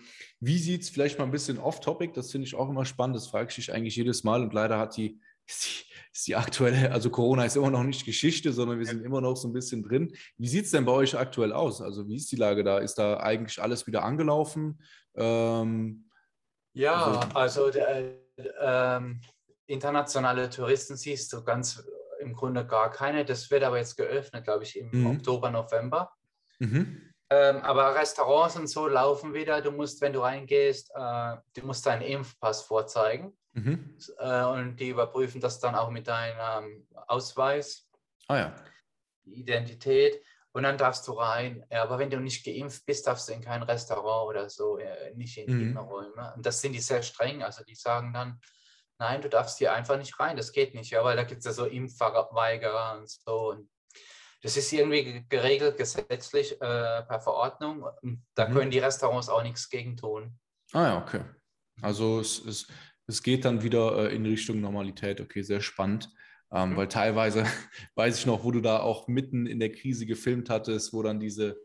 wie 0.41 0.59
sieht 0.59 0.81
es 0.81 0.88
vielleicht 0.88 1.19
mal 1.19 1.27
ein 1.27 1.31
bisschen 1.31 1.59
off-topic? 1.59 2.15
Das 2.15 2.32
finde 2.32 2.47
ich 2.47 2.55
auch 2.55 2.71
immer 2.71 2.87
spannend. 2.87 3.17
Das 3.17 3.27
frage 3.27 3.50
ich 3.50 3.56
dich 3.56 3.71
eigentlich 3.71 3.97
jedes 3.97 4.25
Mal. 4.25 4.41
Und 4.41 4.55
leider 4.55 4.79
hat 4.79 4.97
die, 4.97 5.21
ist 5.50 5.64
die, 5.67 5.85
ist 6.12 6.26
die 6.26 6.37
aktuelle, 6.37 6.91
also 6.93 7.11
Corona 7.11 7.44
ist 7.44 7.56
immer 7.56 7.70
noch 7.70 7.82
nicht 7.82 8.05
Geschichte, 8.05 8.52
sondern 8.52 8.79
wir 8.79 8.87
sind 8.87 9.05
immer 9.05 9.20
noch 9.20 9.37
so 9.37 9.49
ein 9.49 9.52
bisschen 9.52 9.82
drin. 9.82 10.14
Wie 10.38 10.49
sieht 10.49 10.64
es 10.67 10.70
denn 10.70 10.85
bei 10.85 10.93
euch 10.93 11.17
aktuell 11.17 11.52
aus? 11.52 11.81
Also 11.82 12.08
wie 12.08 12.17
ist 12.17 12.31
die 12.32 12.37
Lage 12.37 12.64
da? 12.64 12.79
Ist 12.79 12.94
da 12.97 13.19
eigentlich 13.19 13.61
alles 13.62 13.87
wieder 13.87 14.02
angelaufen? 14.05 14.82
Ähm, 15.14 16.06
Ja, 16.73 17.05
Also- 17.35 17.35
also 17.35 17.70
der, 17.70 18.14
ähm, 18.61 19.20
internationale 19.67 20.49
Touristen 20.50 20.97
siehst 20.97 21.32
du 21.32 21.43
ganz 21.43 21.82
im 22.20 22.32
Grunde 22.35 22.64
gar 22.67 22.91
keine. 22.93 23.25
Das 23.25 23.50
wird 23.50 23.64
aber 23.64 23.79
jetzt 23.79 23.96
geöffnet, 23.96 24.44
glaube 24.44 24.62
ich, 24.64 24.79
im 24.79 24.88
Mhm. 24.93 25.06
Oktober, 25.06 25.50
November. 25.50 26.12
mhm. 26.61 27.12
Ähm, 27.32 27.56
aber 27.62 27.94
Restaurants 27.94 28.56
und 28.56 28.67
so 28.69 28.87
laufen 28.88 29.32
wieder. 29.35 29.62
Du 29.62 29.70
musst, 29.70 30.00
wenn 30.00 30.12
du 30.12 30.20
reingehst, 30.20 30.91
äh, 30.94 31.37
du 31.55 31.64
musst 31.67 31.87
deinen 31.87 32.03
Impfpass 32.03 32.62
vorzeigen 32.62 33.37
Mhm. 33.52 33.97
äh, 34.19 34.44
und 34.44 34.76
die 34.76 34.88
überprüfen 34.91 35.41
das 35.41 35.58
dann 35.61 35.75
auch 35.75 35.91
mit 35.91 36.06
deinem 36.08 36.86
Ausweis, 37.08 37.89
Ah 38.29 38.36
ja. 38.39 38.55
Identität 39.24 40.22
und 40.53 40.63
dann 40.63 40.79
darfst 40.79 41.06
du 41.08 41.13
rein. 41.13 41.65
Aber 41.70 41.98
wenn 41.98 42.10
du 42.10 42.19
nicht 42.20 42.44
geimpft 42.44 42.84
bist, 42.86 43.06
darfst 43.06 43.29
du 43.29 43.32
in 43.32 43.41
kein 43.41 43.63
Restaurant 43.63 44.29
oder 44.29 44.48
so, 44.48 44.79
äh, 44.79 45.15
nicht 45.15 45.36
in 45.39 45.53
Mhm. 45.53 45.60
Innenräume. 45.70 46.32
Und 46.36 46.44
das 46.46 46.60
sind 46.60 46.72
die 46.72 46.81
sehr 46.81 47.03
streng. 47.03 47.43
Also 47.43 47.65
die 47.65 47.74
sagen 47.74 48.13
dann, 48.13 48.41
nein, 48.98 49.20
du 49.22 49.29
darfst 49.29 49.58
hier 49.58 49.72
einfach 49.72 49.96
nicht 49.98 50.19
rein. 50.20 50.36
Das 50.36 50.53
geht 50.53 50.74
nicht, 50.74 50.91
ja, 50.91 51.05
weil 51.05 51.17
da 51.17 51.24
gibt 51.24 51.41
es 51.41 51.44
ja 51.46 51.53
so 51.53 51.67
Impfweigerer 51.67 52.98
und 52.98 53.08
so. 53.08 53.51
Und 53.51 53.70
das 54.43 54.56
ist 54.56 54.72
irgendwie 54.72 55.05
ge- 55.05 55.24
geregelt 55.29 55.77
gesetzlich 55.77 56.53
äh, 56.53 57.03
per 57.03 57.20
Verordnung. 57.20 57.84
Und 58.03 58.27
da 58.34 58.48
Mhm. 58.48 58.55
können 58.55 58.70
die 58.70 58.79
Restaurants 58.79 59.29
auch 59.29 59.43
nichts 59.43 59.69
gegen 59.69 59.96
tun. 59.96 60.39
Ah 60.72 60.82
ja, 60.89 60.98
okay. 61.03 61.24
Also 61.82 62.20
es, 62.20 62.39
es, 62.44 62.67
es 63.10 63.22
geht 63.22 63.44
dann 63.44 63.62
wieder 63.62 64.10
äh, 64.10 64.14
in 64.14 64.24
Richtung 64.24 64.60
Normalität. 64.60 65.20
Okay, 65.20 65.43
sehr 65.43 65.60
spannend. 65.60 66.08
Ähm, 66.52 66.70
Mhm. 66.70 66.76
Weil 66.76 66.88
teilweise 66.88 67.44
weiß 67.94 68.19
ich 68.19 68.26
noch, 68.26 68.44
wo 68.44 68.50
du 68.50 68.60
da 68.60 68.81
auch 68.81 69.08
mitten 69.08 69.46
in 69.46 69.60
der 69.60 69.72
Krise 69.72 70.06
gefilmt 70.06 70.50
hattest, 70.50 70.93
wo 70.93 71.02
dann 71.02 71.20
diese, 71.20 71.56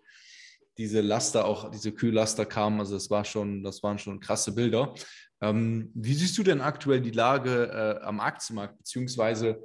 diese 0.77 1.01
Laster, 1.01 1.45
auch 1.45 1.71
diese 1.71 1.91
Kühllaster 1.91 2.45
kamen. 2.45 2.79
Also 2.79 2.93
das 2.95 3.09
war 3.09 3.25
schon, 3.25 3.63
das 3.63 3.81
waren 3.83 3.97
schon 3.97 4.19
krasse 4.19 4.53
Bilder. 4.53 4.93
Ähm, 5.41 5.91
wie 5.95 6.13
siehst 6.13 6.37
du 6.37 6.43
denn 6.43 6.61
aktuell 6.61 7.01
die 7.01 7.11
Lage 7.11 7.99
äh, 8.01 8.03
am 8.03 8.19
Aktienmarkt? 8.19 8.77
Beziehungsweise 8.77 9.63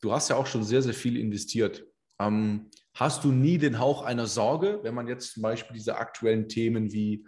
du 0.00 0.12
hast 0.12 0.30
ja 0.30 0.36
auch 0.36 0.46
schon 0.46 0.64
sehr, 0.64 0.82
sehr 0.82 0.94
viel 0.94 1.16
investiert. 1.16 1.84
Ähm, 2.18 2.70
hast 2.94 3.24
du 3.24 3.32
nie 3.32 3.58
den 3.58 3.78
Hauch 3.78 4.02
einer 4.02 4.26
Sorge, 4.26 4.80
wenn 4.82 4.94
man 4.94 5.08
jetzt 5.08 5.32
zum 5.32 5.42
Beispiel 5.42 5.76
diese 5.76 5.96
aktuellen 5.96 6.48
Themen 6.48 6.92
wie 6.92 7.26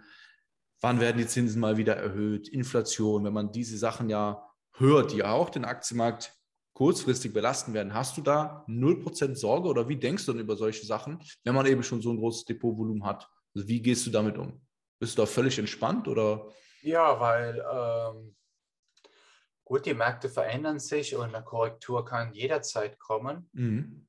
wann 0.83 0.99
werden 0.99 1.17
die 1.17 1.27
Zinsen 1.27 1.61
mal 1.61 1.77
wieder 1.77 1.95
erhöht, 1.95 2.49
Inflation, 2.49 3.23
wenn 3.23 3.33
man 3.33 3.51
diese 3.53 3.77
Sachen 3.77 4.09
ja 4.09 4.45
hört, 4.73 5.13
die 5.13 5.17
ja 5.17 5.31
auch 5.31 5.49
den 5.49 5.63
Aktienmarkt 5.63 6.35
kurzfristig 6.73 7.33
belasten 7.33 7.73
werden, 7.73 7.93
hast 7.93 8.17
du 8.17 8.21
da 8.21 8.65
0% 8.67 9.35
Sorge 9.35 9.69
oder 9.69 9.87
wie 9.87 9.95
denkst 9.95 10.25
du 10.25 10.33
denn 10.33 10.41
über 10.41 10.57
solche 10.57 10.85
Sachen, 10.85 11.23
wenn 11.45 11.55
man 11.55 11.67
eben 11.67 11.83
schon 11.83 12.01
so 12.01 12.11
ein 12.11 12.17
großes 12.17 12.45
Depotvolumen 12.45 13.05
hat? 13.05 13.29
Also 13.55 13.67
wie 13.67 13.81
gehst 13.81 14.05
du 14.05 14.11
damit 14.11 14.37
um? 14.37 14.61
Bist 14.99 15.17
du 15.17 15.21
da 15.21 15.25
völlig 15.25 15.57
entspannt 15.57 16.07
oder? 16.07 16.47
Ja, 16.81 17.17
weil 17.17 17.63
ähm, 17.71 18.35
gut, 19.63 19.85
die 19.85 19.93
Märkte 19.93 20.27
verändern 20.27 20.79
sich 20.79 21.15
und 21.15 21.33
eine 21.33 21.45
Korrektur 21.45 22.03
kann 22.03 22.33
jederzeit 22.33 22.99
kommen. 22.99 23.49
Mhm. 23.53 24.07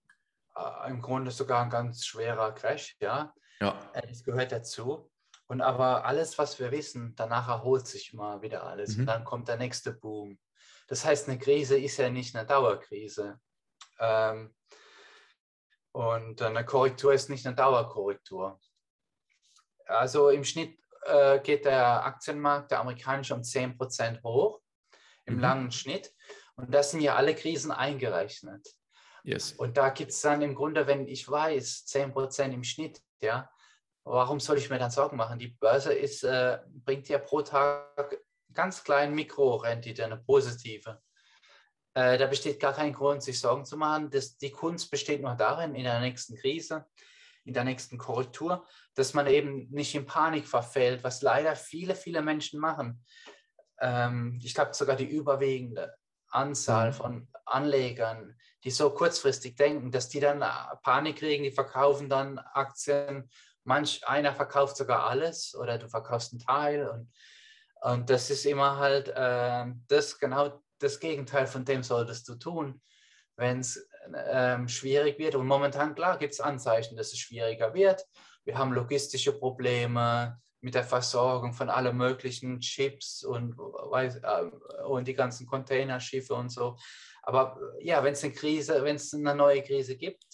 Äh, 0.57 0.91
Im 0.91 1.01
Grunde 1.01 1.31
sogar 1.31 1.63
ein 1.63 1.71
ganz 1.71 2.05
schwerer 2.05 2.53
Crash, 2.53 2.97
ja. 3.01 3.33
Ja. 3.61 3.79
Äh, 3.93 4.09
Das 4.09 4.25
gehört 4.25 4.51
dazu. 4.51 5.11
Und 5.55 5.61
aber 5.61 6.05
alles, 6.05 6.37
was 6.37 6.59
wir 6.59 6.73
wissen, 6.73 7.15
danach 7.15 7.47
erholt 7.47 7.87
sich 7.87 8.13
mal 8.13 8.43
wieder 8.43 8.65
alles. 8.65 8.95
Mhm. 8.97 9.03
Und 9.03 9.07
dann 9.07 9.25
kommt 9.25 9.47
der 9.47 9.57
nächste 9.57 9.93
Boom. 9.93 10.37
Das 10.89 11.05
heißt, 11.05 11.29
eine 11.29 11.39
Krise 11.39 11.79
ist 11.79 11.97
ja 11.97 12.11
nicht 12.11 12.35
eine 12.35 12.45
Dauerkrise. 12.45 13.39
Ähm, 14.01 14.53
und 15.93 16.43
eine 16.43 16.65
Korrektur 16.65 17.15
ist 17.15 17.31
nicht 17.31 17.47
eine 17.47 17.55
Dauerkorrektur. 17.55 18.59
Also 19.87 20.31
im 20.31 20.43
Schnitt 20.43 20.77
äh, 21.03 21.39
geht 21.39 21.67
der 21.67 22.05
Aktienmarkt, 22.05 22.73
der 22.73 22.81
amerikanische, 22.81 23.35
um 23.37 23.43
10% 23.43 24.25
hoch, 24.25 24.61
im 25.25 25.37
mhm. 25.37 25.41
langen 25.41 25.71
Schnitt. 25.71 26.13
Und 26.57 26.75
das 26.75 26.91
sind 26.91 27.01
ja 27.01 27.15
alle 27.15 27.37
Krisen 27.37 27.71
eingerechnet. 27.71 28.67
Yes. 29.23 29.53
Und 29.53 29.77
da 29.77 29.91
gibt 29.91 30.11
es 30.11 30.21
dann 30.21 30.43
im 30.43 30.57
Grunde, 30.57 30.89
wenn 30.89 31.07
ich 31.07 31.31
weiß, 31.31 31.85
10% 31.87 32.51
im 32.51 32.65
Schnitt, 32.65 33.01
ja, 33.21 33.49
warum 34.05 34.41
soll 34.41 34.59
ich 34.59 34.71
mir 34.71 34.79
dann 34.79 34.91
Sorgen 34.91 35.17
machen? 35.17 35.39
Die 35.39 35.49
Börse 35.49 35.93
ist, 35.93 36.25
äh, 36.25 36.59
bringt 36.67 37.09
ja 37.09 37.19
pro 37.19 37.43
Tag 37.43 38.19
ganz 38.53 38.85
kleinen 38.85 39.15
Mikrorendite, 39.15 40.05
eine 40.05 40.19
positive. 40.19 41.01
Äh, 41.95 42.19
da 42.19 42.27
besteht 42.27 42.61
gar 42.61 42.73
kein 42.73 42.93
Grund, 42.93 43.23
sich 43.23 43.41
Sorgen 43.41 43.65
zu 43.65 43.77
machen. 43.77 44.11
Das, 44.11 44.37
die 44.37 44.51
Kunst 44.51 44.91
besteht 44.91 45.23
nur 45.23 45.35
darin, 45.35 45.75
in 45.75 45.85
der 45.85 46.01
nächsten 46.01 46.37
Krise, 46.37 46.87
in 47.45 47.55
der 47.55 47.65
nächsten 47.65 47.99
Korrektur, 47.99 48.67
dass 48.95 49.15
man 49.15 49.27
eben 49.27 49.69
nicht 49.71 49.95
in 49.95 50.07
Panik 50.07 50.47
verfällt, 50.47 51.05
was 51.05 51.23
leider 51.23 51.57
viele, 51.57 51.95
viele 51.95 52.23
Menschen 52.23 52.61
machen. 52.61 53.05
Ähm, 53.81 54.41
ich 54.43 54.55
glaube 54.55 54.75
sogar 54.75 54.97
die 54.97 55.09
überwiegende 55.09 55.95
Anzahl 56.29 56.89
mhm. 56.89 56.95
von 56.95 57.29
Anlegern, 57.47 58.37
die 58.65 58.71
so 58.71 58.91
kurzfristig 58.91 59.57
denken, 59.57 59.93
dass 59.93 60.09
die 60.09 60.21
dann 60.21 60.45
Panik 60.83 61.17
kriegen, 61.17 61.45
die 61.45 61.53
verkaufen 61.53 62.09
dann 62.09 62.39
Aktien. 62.39 63.31
Manch 63.65 64.07
einer 64.07 64.35
verkauft 64.35 64.77
sogar 64.77 65.05
alles 65.05 65.55
oder 65.55 65.79
du 65.79 65.89
verkaufst 65.89 66.33
einen 66.33 66.41
Teil. 66.41 66.89
Und, 66.89 67.13
und 67.81 68.11
das 68.11 68.31
ist 68.31 68.47
immer 68.47 68.79
halt 68.79 69.09
äh, 69.09 69.67
das 69.89 70.19
genau 70.19 70.63
das 70.79 71.01
Gegenteil 71.01 71.47
von 71.47 71.65
dem 71.65 71.83
solltest 71.83 72.29
du 72.29 72.35
tun, 72.35 72.81
wenn 73.37 73.61
es 73.61 73.89
ähm, 74.15 74.69
schwierig 74.69 75.19
wird. 75.19 75.35
Und 75.35 75.47
momentan, 75.47 75.95
klar, 75.95 76.19
gibt 76.19 76.35
es 76.35 76.41
Anzeichen, 76.41 76.97
dass 76.97 77.13
es 77.13 77.19
schwieriger 77.19 77.73
wird. 77.75 78.05
Wir 78.45 78.59
haben 78.59 78.73
logistische 78.73 79.33
Probleme, 79.33 80.39
mit 80.65 80.75
der 80.75 80.83
Versorgung 80.83 81.53
von 81.53 81.69
allen 81.69 81.97
möglichen 81.97 82.59
Chips 82.59 83.23
und, 83.23 83.55
äh, 83.93 84.45
und 84.87 85.07
die 85.07 85.15
ganzen 85.15 85.47
Containerschiffe 85.47 86.35
und 86.35 86.49
so. 86.49 86.77
Aber 87.23 87.61
ja, 87.81 88.03
wenn 88.03 88.15
es 88.15 88.25
eine 88.25 88.33
Krise, 88.33 88.83
wenn 88.83 88.97
es 88.97 89.13
eine 89.13 89.35
neue 89.35 89.63
Krise 89.63 89.97
gibt, 89.97 90.25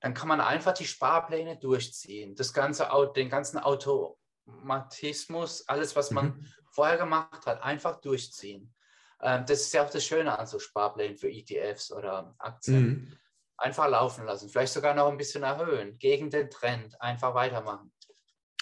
dann 0.00 0.14
kann 0.14 0.28
man 0.28 0.40
einfach 0.40 0.72
die 0.72 0.86
Sparpläne 0.86 1.58
durchziehen. 1.58 2.36
Das 2.36 2.52
ganze, 2.52 2.88
den 3.14 3.28
ganzen 3.28 3.58
Automatismus, 3.58 5.68
alles, 5.68 5.96
was 5.96 6.10
man 6.10 6.26
mhm. 6.26 6.46
vorher 6.70 6.98
gemacht 6.98 7.46
hat, 7.46 7.62
einfach 7.62 8.00
durchziehen. 8.00 8.74
Ähm, 9.20 9.44
das 9.46 9.62
ist 9.62 9.72
ja 9.72 9.84
auch 9.84 9.90
das 9.90 10.04
Schöne 10.04 10.38
an 10.38 10.46
so 10.46 10.58
Sparplänen 10.58 11.16
für 11.16 11.30
ETFs 11.30 11.90
oder 11.90 12.34
Aktien. 12.38 12.82
Mhm. 12.82 13.12
Einfach 13.58 13.88
laufen 13.88 14.26
lassen, 14.26 14.50
vielleicht 14.50 14.74
sogar 14.74 14.94
noch 14.94 15.08
ein 15.08 15.16
bisschen 15.16 15.42
erhöhen, 15.42 15.98
gegen 15.98 16.28
den 16.28 16.50
Trend, 16.50 17.00
einfach 17.00 17.34
weitermachen. 17.34 17.90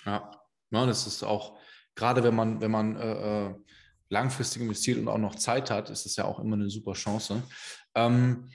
Ja, 0.05 0.31
ja, 0.71 0.87
das 0.87 1.09
ist 1.09 1.25
auch, 1.25 1.59
gerade 1.97 2.23
wenn 2.23 2.37
man, 2.37 2.61
wenn 2.61 2.71
man 2.71 2.97
äh, 2.97 3.47
äh, 3.47 3.55
langfristig 4.09 4.63
investiert 4.63 4.99
und 4.99 5.09
auch 5.09 5.19
noch 5.19 5.35
Zeit 5.35 5.71
hat, 5.71 5.91
ist 5.91 6.05
das 6.05 6.15
ja 6.15 6.25
auch 6.25 6.39
immer 6.39 6.55
eine 6.55 6.71
super 6.71 6.93
Chance. 6.93 7.43
Ähm, 7.97 8.53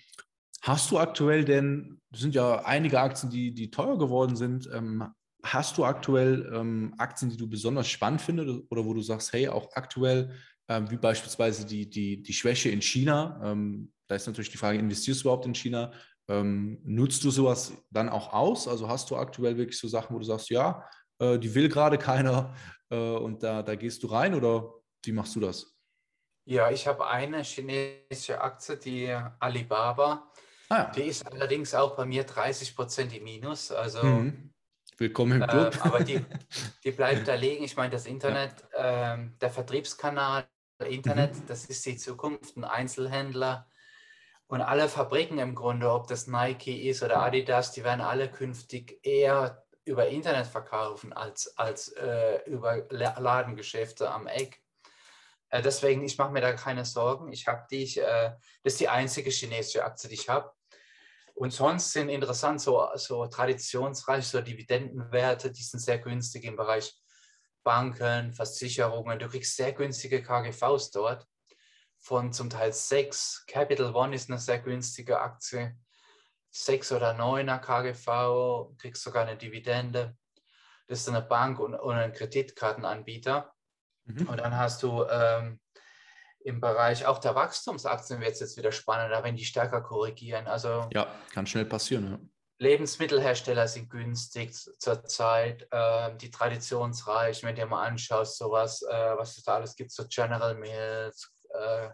hast 0.61 0.91
du 0.91 0.99
aktuell 0.99 1.45
denn, 1.45 2.01
es 2.11 2.19
sind 2.19 2.35
ja 2.35 2.63
einige 2.65 2.99
Aktien, 2.99 3.29
die, 3.29 3.53
die 3.53 3.71
teuer 3.71 3.97
geworden 3.97 4.35
sind, 4.35 4.69
ähm, 4.73 5.13
hast 5.43 5.77
du 5.77 5.85
aktuell 5.85 6.51
ähm, 6.53 6.93
Aktien, 6.97 7.29
die 7.29 7.37
du 7.37 7.47
besonders 7.47 7.87
spannend 7.87 8.21
findest 8.21 8.63
oder 8.69 8.85
wo 8.85 8.93
du 8.93 9.01
sagst, 9.01 9.31
hey, 9.33 9.47
auch 9.47 9.69
aktuell, 9.73 10.33
ähm, 10.67 10.89
wie 10.91 10.97
beispielsweise 10.97 11.65
die, 11.65 11.89
die, 11.89 12.21
die 12.21 12.33
Schwäche 12.33 12.69
in 12.69 12.81
China, 12.81 13.39
ähm, 13.43 13.91
da 14.07 14.15
ist 14.15 14.27
natürlich 14.27 14.49
die 14.49 14.57
Frage, 14.57 14.79
investierst 14.79 15.21
du 15.21 15.27
überhaupt 15.27 15.45
in 15.45 15.55
China? 15.55 15.93
Ähm, 16.27 16.79
nutzt 16.83 17.23
du 17.23 17.31
sowas 17.31 17.73
dann 17.89 18.09
auch 18.09 18.33
aus? 18.33 18.67
Also 18.67 18.87
hast 18.87 19.09
du 19.09 19.15
aktuell 19.15 19.57
wirklich 19.57 19.79
so 19.79 19.87
Sachen, 19.87 20.15
wo 20.15 20.19
du 20.19 20.25
sagst, 20.25 20.49
ja, 20.49 20.83
äh, 21.19 21.37
die 21.37 21.53
will 21.53 21.69
gerade 21.69 21.97
keiner 21.97 22.55
äh, 22.89 22.95
und 22.95 23.43
da, 23.43 23.63
da 23.63 23.75
gehst 23.75 24.03
du 24.03 24.07
rein 24.07 24.33
oder 24.33 24.73
wie 25.03 25.11
machst 25.11 25.35
du 25.35 25.39
das? 25.39 25.75
Ja, 26.45 26.71
ich 26.71 26.87
habe 26.87 27.07
eine 27.07 27.43
chinesische 27.43 28.41
Aktie, 28.41 28.77
die 28.77 29.15
Alibaba. 29.39 30.31
Ah. 30.71 30.91
Die 30.95 31.01
ist 31.01 31.25
allerdings 31.25 31.73
auch 31.73 31.95
bei 31.95 32.05
mir 32.05 32.23
30 32.23 32.75
Prozent 32.75 33.15
im 33.15 33.23
Minus. 33.23 33.71
Also, 33.71 34.03
mhm. 34.03 34.53
Willkommen 34.97 35.41
im 35.41 35.47
Club. 35.47 35.75
Äh, 35.75 35.79
aber 35.79 36.03
die, 36.03 36.23
die 36.83 36.91
bleibt 36.91 37.27
da 37.27 37.33
liegen. 37.33 37.63
Ich 37.63 37.75
meine, 37.75 37.89
das 37.89 38.05
Internet, 38.05 38.53
ja. 38.73 39.15
äh, 39.15 39.29
der 39.41 39.49
Vertriebskanal, 39.49 40.47
Internet, 40.87 41.35
mhm. 41.35 41.47
das 41.47 41.65
ist 41.65 41.83
die 41.87 41.97
Zukunft, 41.97 42.55
ein 42.55 42.63
Einzelhändler. 42.63 43.67
Und 44.45 44.61
alle 44.61 44.89
Fabriken 44.89 45.39
im 45.39 45.55
Grunde, 45.55 45.91
ob 45.91 46.07
das 46.07 46.27
Nike 46.27 46.87
ist 46.87 47.01
oder 47.01 47.21
Adidas, 47.21 47.71
die 47.71 47.83
werden 47.83 48.01
alle 48.01 48.31
künftig 48.31 48.99
eher 49.03 49.63
über 49.85 50.07
Internet 50.07 50.45
verkaufen 50.45 51.13
als, 51.13 51.57
als 51.57 51.89
äh, 51.93 52.41
über 52.45 52.85
Ladengeschäfte 52.89 54.11
am 54.11 54.27
Eck. 54.27 54.61
Äh, 55.49 55.63
deswegen, 55.63 56.03
ich 56.03 56.17
mache 56.19 56.31
mir 56.31 56.41
da 56.41 56.53
keine 56.53 56.85
Sorgen. 56.85 57.31
Ich 57.31 57.47
habe 57.47 57.65
die, 57.71 57.97
äh, 57.97 58.31
das 58.63 58.73
ist 58.73 58.79
die 58.79 58.89
einzige 58.89 59.31
chinesische 59.31 59.83
Aktie, 59.83 60.09
die 60.09 60.15
ich 60.15 60.29
habe. 60.29 60.51
Und 61.39 61.51
sonst 61.51 61.93
sind 61.93 62.09
interessant 62.09 62.59
so, 62.59 62.85
so 62.95 63.25
traditionsreich, 63.25 64.27
so 64.27 64.41
Dividendenwerte, 64.41 65.49
die 65.49 65.63
sind 65.63 65.79
sehr 65.79 65.97
günstig 65.97 66.43
im 66.43 66.57
Bereich 66.57 66.93
Banken, 67.63 68.33
Versicherungen. 68.33 69.17
Du 69.17 69.29
kriegst 69.29 69.55
sehr 69.55 69.71
günstige 69.71 70.21
KGVs 70.21 70.91
dort 70.91 71.25
von 71.97 72.33
zum 72.33 72.49
Teil 72.49 72.73
sechs. 72.73 73.45
Capital 73.47 73.95
One 73.95 74.13
ist 74.15 74.29
eine 74.29 74.37
sehr 74.37 74.59
günstige 74.59 75.21
Aktie. 75.21 75.77
6 76.51 76.91
oder 76.91 77.15
9er 77.15 77.59
KGV, 77.59 78.75
kriegst 78.77 79.03
sogar 79.03 79.25
eine 79.25 79.37
Dividende. 79.37 80.17
Das 80.87 80.99
ist 80.99 81.07
eine 81.07 81.21
Bank 81.21 81.59
und, 81.59 81.73
und 81.73 81.95
ein 81.95 82.11
Kreditkartenanbieter. 82.11 83.53
Mhm. 84.03 84.27
Und 84.27 84.37
dann 84.41 84.57
hast 84.57 84.83
du 84.83 85.05
ähm, 85.05 85.61
im 86.49 86.59
Bereich 86.59 87.05
auch 87.05 87.19
der 87.19 87.35
Wachstumsaktien 87.35 88.19
wird 88.19 88.31
es 88.31 88.39
jetzt 88.39 88.57
wieder 88.57 88.71
spannender, 88.71 89.23
wenn 89.23 89.35
die 89.35 89.45
stärker 89.45 89.81
korrigieren. 89.81 90.47
Also 90.47 90.89
ja, 90.91 91.07
kann 91.33 91.47
schnell 91.47 91.65
passieren. 91.65 92.11
Ja. 92.11 92.19
Lebensmittelhersteller 92.61 93.69
sind 93.69 93.89
günstig 93.89 94.53
zurzeit, 94.53 95.65
äh, 95.71 96.17
die 96.17 96.29
traditionsreich, 96.29 97.41
wenn 97.43 97.55
du 97.55 97.61
dir 97.61 97.67
mal 97.67 97.87
anschaust, 97.87 98.37
sowas, 98.37 98.81
äh, 98.81 99.17
was 99.17 99.37
es 99.37 99.43
da 99.43 99.55
alles 99.55 99.77
gibt, 99.77 99.91
so 99.91 100.03
General 100.09 100.55
Mills, 100.55 101.31
äh, 101.53 101.89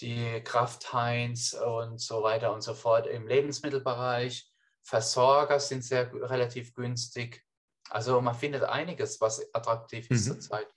die 0.00 0.42
Kraft 0.44 0.92
Heinz 0.92 1.54
und 1.54 1.98
so 1.98 2.22
weiter 2.22 2.52
und 2.52 2.60
so 2.60 2.74
fort 2.74 3.06
im 3.06 3.26
Lebensmittelbereich. 3.26 4.52
Versorger 4.82 5.58
sind 5.60 5.82
sehr 5.82 6.12
relativ 6.12 6.74
günstig. 6.74 7.42
Also 7.88 8.20
man 8.20 8.34
findet 8.34 8.64
einiges, 8.64 9.18
was 9.20 9.42
attraktiv 9.54 10.10
ist 10.10 10.26
mhm. 10.26 10.32
zurzeit. 10.32 10.68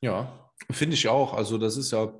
Ja, 0.00 0.51
finde 0.70 0.94
ich 0.94 1.08
auch. 1.08 1.34
Also 1.34 1.58
das 1.58 1.76
ist 1.76 1.92
ja 1.92 2.12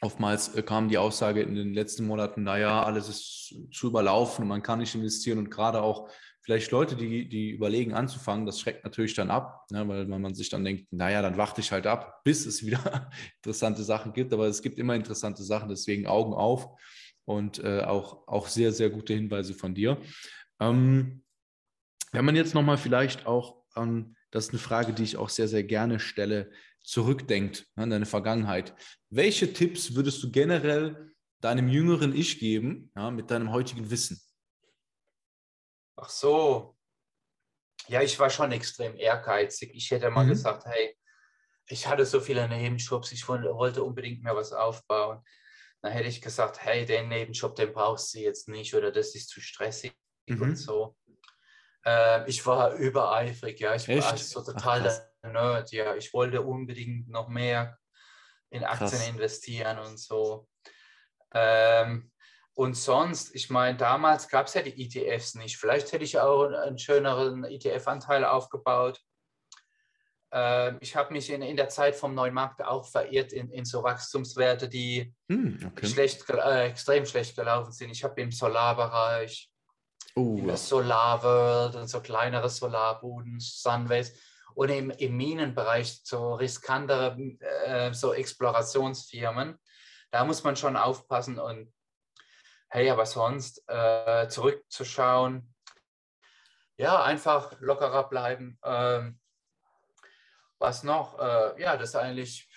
oftmals 0.00 0.54
äh, 0.54 0.62
kam 0.62 0.88
die 0.88 0.98
Aussage 0.98 1.42
in 1.42 1.54
den 1.54 1.74
letzten 1.74 2.06
Monaten, 2.06 2.42
naja, 2.42 2.82
alles 2.82 3.08
ist 3.08 3.54
zu 3.72 3.88
überlaufen 3.88 4.42
und 4.42 4.48
man 4.48 4.62
kann 4.62 4.78
nicht 4.78 4.94
investieren 4.94 5.38
und 5.38 5.50
gerade 5.50 5.82
auch 5.82 6.08
vielleicht 6.42 6.70
Leute, 6.70 6.96
die, 6.96 7.28
die 7.28 7.50
überlegen 7.50 7.92
anzufangen, 7.92 8.46
das 8.46 8.60
schreckt 8.60 8.84
natürlich 8.84 9.14
dann 9.14 9.30
ab, 9.30 9.66
ne, 9.70 9.86
weil, 9.86 10.10
weil 10.10 10.18
man 10.18 10.34
sich 10.34 10.48
dann 10.48 10.64
denkt, 10.64 10.92
naja, 10.92 11.22
dann 11.22 11.36
warte 11.36 11.60
ich 11.60 11.70
halt 11.70 11.86
ab, 11.86 12.20
bis 12.24 12.46
es 12.46 12.64
wieder 12.64 13.10
interessante 13.36 13.82
Sachen 13.82 14.12
gibt. 14.12 14.32
Aber 14.32 14.46
es 14.46 14.62
gibt 14.62 14.78
immer 14.78 14.94
interessante 14.94 15.42
Sachen, 15.42 15.68
deswegen 15.68 16.06
Augen 16.06 16.32
auf 16.32 16.68
und 17.24 17.62
äh, 17.62 17.82
auch, 17.82 18.26
auch 18.26 18.48
sehr, 18.48 18.72
sehr 18.72 18.90
gute 18.90 19.12
Hinweise 19.12 19.54
von 19.54 19.74
dir. 19.74 19.98
Ähm, 20.60 21.22
wenn 22.12 22.24
man 22.24 22.36
jetzt 22.36 22.54
nochmal 22.54 22.78
vielleicht 22.78 23.26
auch 23.26 23.62
an, 23.74 24.16
das 24.30 24.46
ist 24.46 24.50
eine 24.50 24.58
Frage, 24.58 24.92
die 24.92 25.04
ich 25.04 25.16
auch 25.16 25.28
sehr, 25.28 25.46
sehr 25.46 25.62
gerne 25.62 26.00
stelle, 26.00 26.50
zurückdenkt 26.90 27.66
ne, 27.76 27.84
an 27.84 27.90
deine 27.90 28.06
Vergangenheit. 28.06 28.74
Welche 29.10 29.52
Tipps 29.52 29.94
würdest 29.94 30.22
du 30.22 30.30
generell 30.30 31.12
deinem 31.40 31.68
jüngeren 31.68 32.14
Ich 32.14 32.38
geben, 32.38 32.90
ja, 32.96 33.10
mit 33.10 33.30
deinem 33.30 33.52
heutigen 33.52 33.90
Wissen? 33.90 34.20
Ach 35.96 36.08
so. 36.08 36.76
Ja, 37.88 38.02
ich 38.02 38.18
war 38.18 38.30
schon 38.30 38.52
extrem 38.52 38.96
ehrgeizig. 38.96 39.70
Ich 39.74 39.90
hätte 39.90 40.10
mal 40.10 40.24
mhm. 40.24 40.30
gesagt, 40.30 40.66
hey, 40.66 40.96
ich 41.66 41.86
hatte 41.86 42.04
so 42.04 42.20
viele 42.20 42.48
Nebenjobs, 42.48 43.12
ich 43.12 43.28
wollte 43.28 43.82
unbedingt 43.82 44.22
mehr 44.22 44.34
was 44.34 44.52
aufbauen. 44.52 45.22
Dann 45.82 45.92
hätte 45.92 46.08
ich 46.08 46.20
gesagt, 46.20 46.62
hey, 46.62 46.84
den 46.84 47.08
Nebenjob, 47.08 47.54
den 47.54 47.72
brauchst 47.72 48.14
du 48.14 48.18
jetzt 48.18 48.48
nicht 48.48 48.74
oder 48.74 48.90
das 48.90 49.14
ist 49.14 49.28
zu 49.28 49.40
stressig 49.40 49.92
mhm. 50.26 50.42
und 50.42 50.56
so. 50.56 50.96
Äh, 51.86 52.28
ich 52.28 52.44
war 52.44 52.74
übereifrig, 52.74 53.60
ja. 53.60 53.74
Ich 53.74 53.88
Echt? 53.88 54.04
war 54.04 54.16
so 54.16 54.42
total 54.42 54.86
Ach, 54.86 55.09
Nerd, 55.22 55.72
ja. 55.72 55.94
Ich 55.94 56.12
wollte 56.12 56.42
unbedingt 56.42 57.08
noch 57.08 57.28
mehr 57.28 57.78
in 58.50 58.64
Aktien 58.64 58.90
krass. 58.90 59.08
investieren 59.08 59.78
und 59.78 59.98
so. 59.98 60.48
Ähm, 61.32 62.10
und 62.54 62.74
sonst, 62.74 63.34
ich 63.34 63.48
meine, 63.48 63.78
damals 63.78 64.28
gab 64.28 64.46
es 64.46 64.54
ja 64.54 64.62
die 64.62 64.84
ETFs 64.84 65.34
nicht. 65.34 65.56
Vielleicht 65.56 65.92
hätte 65.92 66.04
ich 66.04 66.18
auch 66.18 66.44
einen 66.44 66.78
schöneren 66.78 67.44
ETF-Anteil 67.44 68.24
aufgebaut. 68.24 69.00
äh, 70.32 70.76
ich 70.80 70.96
habe 70.96 71.12
mich 71.12 71.30
in, 71.30 71.42
in 71.42 71.56
der 71.56 71.68
Zeit 71.68 71.94
vom 71.94 72.14
neuen 72.14 72.34
Markt 72.34 72.62
auch 72.62 72.86
verirrt 72.86 73.32
in, 73.32 73.50
in 73.50 73.64
so 73.64 73.82
Wachstumswerte, 73.82 74.68
die 74.68 75.14
hm, 75.28 75.58
okay. 75.72 75.86
schlecht, 75.86 76.28
äh, 76.28 76.66
extrem 76.66 77.06
schlecht 77.06 77.36
gelaufen 77.36 77.72
sind. 77.72 77.90
Ich 77.90 78.04
habe 78.04 78.20
im 78.20 78.32
Solarbereich, 78.32 79.50
uh, 80.16 80.38
in 80.38 80.46
der 80.46 80.56
Solarworld 80.56 81.76
und 81.76 81.88
so 81.88 82.00
kleinere 82.00 82.50
Solarbuden, 82.50 83.38
Sunways 83.38 84.12
und 84.54 84.68
im, 84.68 84.90
im 84.90 85.16
Minenbereich 85.16 86.00
so 86.04 86.34
riskantere 86.34 87.16
äh, 87.64 87.92
so 87.92 88.12
Explorationsfirmen. 88.12 89.58
Da 90.10 90.24
muss 90.24 90.42
man 90.44 90.56
schon 90.56 90.76
aufpassen 90.76 91.38
und 91.38 91.72
hey, 92.68 92.90
aber 92.90 93.06
sonst 93.06 93.62
äh, 93.68 94.28
zurückzuschauen, 94.28 95.54
ja, 96.76 97.02
einfach 97.02 97.60
lockerer 97.60 98.08
bleiben. 98.08 98.58
Ähm, 98.64 99.20
was 100.58 100.82
noch? 100.82 101.18
Äh, 101.18 101.60
ja, 101.60 101.76
das 101.76 101.94
eigentlich 101.94 102.48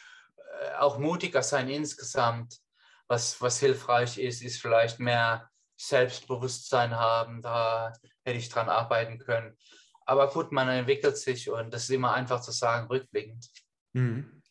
äh, 0.61 0.75
auch 0.75 0.97
mutiger 0.97 1.43
sein 1.43 1.69
insgesamt. 1.69 2.59
Was, 3.07 3.41
was 3.41 3.59
hilfreich 3.59 4.17
ist, 4.17 4.41
ist 4.41 4.61
vielleicht 4.61 4.99
mehr 4.99 5.49
Selbstbewusstsein 5.75 6.95
haben. 6.95 7.41
Da 7.41 7.91
hätte 8.23 8.37
ich 8.37 8.49
dran 8.49 8.69
arbeiten 8.69 9.19
können. 9.19 9.57
Aber 10.05 10.29
gut, 10.29 10.51
man 10.51 10.67
entwickelt 10.69 11.17
sich 11.17 11.49
und 11.49 11.73
das 11.73 11.83
ist 11.83 11.89
immer 11.91 12.13
einfach 12.13 12.41
zu 12.41 12.51
sagen, 12.51 12.87
rückblickend. 12.87 13.49
Mhm. 13.93 14.41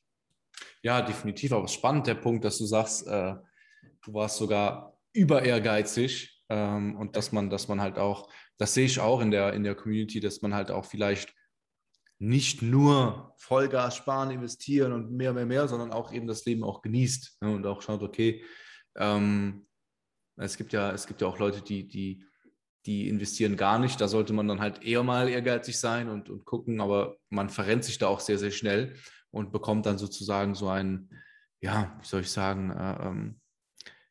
Ja, 0.82 1.02
definitiv. 1.02 1.52
Aber 1.52 1.68
spannend 1.68 2.06
der 2.06 2.14
Punkt, 2.14 2.44
dass 2.44 2.58
du 2.58 2.66
sagst, 2.66 3.06
äh, 3.06 3.34
du 4.04 4.14
warst 4.14 4.36
sogar 4.36 4.98
über 5.12 5.42
ehrgeizig 5.42 6.42
ähm, 6.48 6.96
und 6.96 7.16
dass 7.16 7.32
man, 7.32 7.50
dass 7.50 7.68
man 7.68 7.80
halt 7.80 7.98
auch 7.98 8.28
das 8.62 8.74
sehe 8.74 8.86
ich 8.86 9.00
auch 9.00 9.20
in 9.20 9.32
der, 9.32 9.54
in 9.54 9.64
der 9.64 9.74
Community, 9.74 10.20
dass 10.20 10.40
man 10.40 10.54
halt 10.54 10.70
auch 10.70 10.84
vielleicht 10.84 11.34
nicht 12.20 12.62
nur 12.62 13.34
Vollgas 13.36 13.96
sparen, 13.96 14.30
investieren 14.30 14.92
und 14.92 15.10
mehr, 15.10 15.32
mehr, 15.32 15.46
mehr, 15.46 15.66
sondern 15.66 15.90
auch 15.90 16.12
eben 16.12 16.28
das 16.28 16.44
Leben 16.44 16.62
auch 16.62 16.80
genießt 16.80 17.38
ne, 17.40 17.52
und 17.52 17.66
auch 17.66 17.82
schaut, 17.82 18.02
okay, 18.02 18.44
ähm, 18.96 19.66
es 20.36 20.56
gibt 20.56 20.72
ja, 20.72 20.92
es 20.92 21.08
gibt 21.08 21.20
ja 21.20 21.26
auch 21.26 21.40
Leute, 21.40 21.60
die, 21.60 21.88
die, 21.88 22.24
die 22.86 23.08
investieren 23.08 23.56
gar 23.56 23.78
nicht. 23.78 24.00
Da 24.00 24.08
sollte 24.08 24.32
man 24.32 24.48
dann 24.48 24.60
halt 24.60 24.82
eher 24.82 25.02
mal 25.02 25.28
ehrgeizig 25.28 25.78
sein 25.78 26.08
und, 26.08 26.30
und 26.30 26.44
gucken, 26.44 26.80
aber 26.80 27.16
man 27.30 27.48
verrennt 27.48 27.84
sich 27.84 27.98
da 27.98 28.08
auch 28.08 28.20
sehr, 28.20 28.38
sehr 28.38 28.50
schnell 28.50 28.94
und 29.30 29.52
bekommt 29.52 29.86
dann 29.86 29.98
sozusagen 29.98 30.54
so 30.54 30.68
ein, 30.68 31.10
ja, 31.60 31.96
wie 32.00 32.06
soll 32.06 32.22
ich 32.22 32.30
sagen, 32.30 32.70
äh, 32.70 33.06
ähm, 33.06 33.40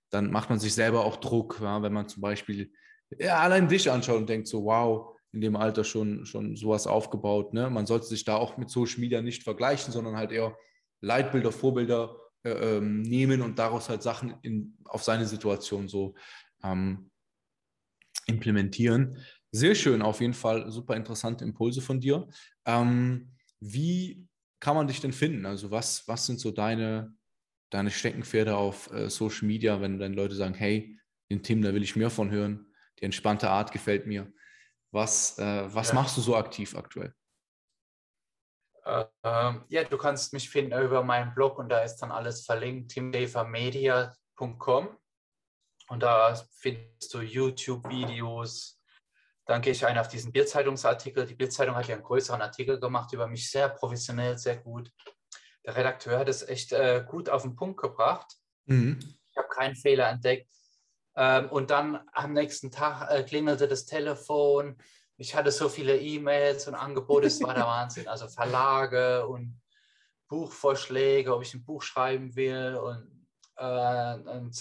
dann 0.09 0.31
macht 0.31 0.49
man 0.49 0.59
sich 0.59 0.73
selber 0.73 1.05
auch 1.05 1.17
Druck, 1.17 1.59
ja, 1.61 1.81
wenn 1.81 1.93
man 1.93 2.07
zum 2.07 2.21
Beispiel 2.21 2.71
ja, 3.17 3.39
allein 3.39 3.67
dich 3.67 3.89
anschaut 3.89 4.17
und 4.17 4.29
denkt 4.29 4.47
so, 4.47 4.63
wow, 4.65 5.17
in 5.33 5.41
dem 5.41 5.55
Alter 5.55 5.83
schon, 5.83 6.25
schon 6.25 6.55
sowas 6.55 6.87
aufgebaut. 6.87 7.53
Ne? 7.53 7.69
Man 7.69 7.85
sollte 7.85 8.05
sich 8.05 8.25
da 8.25 8.35
auch 8.35 8.57
mit 8.57 8.69
Social 8.69 8.99
Media 8.99 9.21
nicht 9.21 9.43
vergleichen, 9.43 9.93
sondern 9.93 10.17
halt 10.17 10.31
eher 10.31 10.57
Leitbilder, 11.01 11.51
Vorbilder 11.51 12.15
äh, 12.43 12.77
ähm, 12.77 13.01
nehmen 13.01 13.41
und 13.41 13.57
daraus 13.57 13.89
halt 13.89 14.03
Sachen 14.03 14.35
in, 14.41 14.77
auf 14.85 15.03
seine 15.03 15.25
Situation 15.25 15.87
so 15.87 16.15
ähm, 16.63 17.10
implementieren. 18.27 19.17
Sehr 19.51 19.75
schön, 19.75 20.01
auf 20.01 20.21
jeden 20.21 20.33
Fall 20.33 20.71
super 20.71 20.95
interessante 20.95 21.43
Impulse 21.43 21.81
von 21.81 21.99
dir. 21.99 22.27
Ähm, 22.65 23.31
wie 23.59 24.27
kann 24.59 24.75
man 24.75 24.87
dich 24.87 25.01
denn 25.01 25.13
finden? 25.13 25.45
Also 25.45 25.71
was, 25.71 26.07
was 26.07 26.25
sind 26.25 26.39
so 26.39 26.51
deine, 26.51 27.13
deine 27.69 27.91
Steckenpferde 27.91 28.55
auf 28.55 28.91
äh, 28.91 29.09
Social 29.09 29.47
Media, 29.47 29.81
wenn 29.81 29.99
dann 29.99 30.13
Leute 30.13 30.35
sagen, 30.35 30.53
hey, 30.53 30.97
den 31.29 31.43
Tim, 31.43 31.61
da 31.61 31.73
will 31.73 31.83
ich 31.83 31.95
mehr 31.95 32.09
von 32.09 32.31
hören? 32.31 32.73
Die 32.99 33.05
entspannte 33.05 33.49
Art 33.49 33.71
gefällt 33.71 34.07
mir. 34.07 34.31
Was, 34.91 35.37
äh, 35.37 35.73
was 35.73 35.89
ja. 35.89 35.95
machst 35.95 36.17
du 36.17 36.21
so 36.21 36.35
aktiv 36.35 36.75
aktuell? 36.75 37.13
Äh, 38.83 39.05
ja, 39.23 39.83
du 39.83 39.97
kannst 39.97 40.33
mich 40.33 40.49
finden 40.49 40.79
über 40.81 41.03
meinen 41.03 41.33
Blog 41.33 41.59
und 41.59 41.69
da 41.69 41.79
ist 41.79 41.97
dann 41.97 42.11
alles 42.11 42.45
verlinkt, 42.45 42.91
timdevermedia.com 42.91 44.97
und 45.91 45.99
da 46.03 46.33
findest 46.53 47.13
du 47.13 47.19
YouTube-Videos. 47.19 48.79
Dann 49.45 49.61
gehe 49.61 49.73
ich 49.73 49.85
ein 49.85 49.97
auf 49.97 50.07
diesen 50.07 50.31
Bildzeitungsartikel. 50.31 51.25
Die 51.25 51.35
Bildzeitung 51.35 51.75
hat 51.75 51.89
ja 51.89 51.95
einen 51.95 52.03
größeren 52.03 52.41
Artikel 52.41 52.79
gemacht 52.79 53.11
über 53.11 53.27
mich, 53.27 53.51
sehr 53.51 53.67
professionell, 53.67 54.37
sehr 54.37 54.55
gut. 54.55 54.89
Der 55.65 55.75
Redakteur 55.75 56.17
hat 56.17 56.29
es 56.29 56.47
echt 56.47 56.71
äh, 56.71 57.03
gut 57.05 57.29
auf 57.29 57.41
den 57.41 57.57
Punkt 57.57 57.81
gebracht. 57.81 58.37
Mhm. 58.67 58.99
Ich 59.31 59.37
habe 59.37 59.49
keinen 59.49 59.75
Fehler 59.75 60.07
entdeckt. 60.07 60.49
Ähm, 61.17 61.49
und 61.49 61.71
dann 61.71 61.99
am 62.13 62.31
nächsten 62.31 62.71
Tag 62.71 63.11
äh, 63.11 63.23
klingelte 63.23 63.67
das 63.67 63.85
Telefon. 63.85 64.77
Ich 65.17 65.35
hatte 65.35 65.51
so 65.51 65.67
viele 65.67 65.99
E-Mails 65.99 66.69
und 66.69 66.75
Angebote, 66.75 67.27
es 67.27 67.43
war 67.43 67.53
der 67.53 67.65
Wahnsinn. 67.65 68.07
Also 68.07 68.29
Verlage 68.29 69.27
und 69.27 69.61
Buchvorschläge, 70.29 71.35
ob 71.35 71.41
ich 71.41 71.53
ein 71.53 71.65
Buch 71.65 71.81
schreiben 71.81 72.33
will. 72.37 72.77
Und 72.77 73.27
äh, 73.57 73.65
ein 73.65 74.53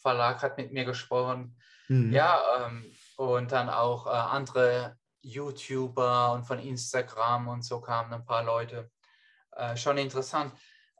Zeitungsverlag 0.00 0.42
hat 0.42 0.56
mit 0.56 0.72
mir 0.72 0.84
gesprochen. 0.84 1.56
Mhm. 1.88 2.12
Ja, 2.12 2.40
ähm, 2.66 2.92
und 3.16 3.52
dann 3.52 3.68
auch 3.68 4.06
äh, 4.06 4.10
andere 4.10 4.96
YouTuber 5.22 6.32
und 6.32 6.44
von 6.44 6.58
Instagram 6.58 7.48
und 7.48 7.62
so 7.62 7.80
kamen 7.80 8.12
ein 8.12 8.24
paar 8.24 8.44
Leute. 8.44 8.90
Äh, 9.52 9.76
schon 9.76 9.98
interessant. 9.98 10.52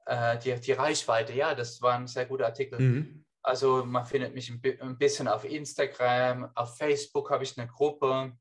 Äh, 0.06 0.38
die, 0.38 0.58
die 0.60 0.72
Reichweite, 0.72 1.32
ja, 1.32 1.54
das 1.54 1.80
war 1.80 1.94
ein 1.94 2.06
sehr 2.06 2.26
guter 2.26 2.46
Artikel. 2.46 2.78
Mhm. 2.78 3.24
Also 3.42 3.84
man 3.86 4.04
findet 4.04 4.34
mich 4.34 4.50
ein 4.50 4.98
bisschen 4.98 5.28
auf 5.28 5.44
Instagram, 5.44 6.50
auf 6.54 6.76
Facebook 6.76 7.30
habe 7.30 7.44
ich 7.44 7.56
eine 7.56 7.68
Gruppe, 7.68 8.36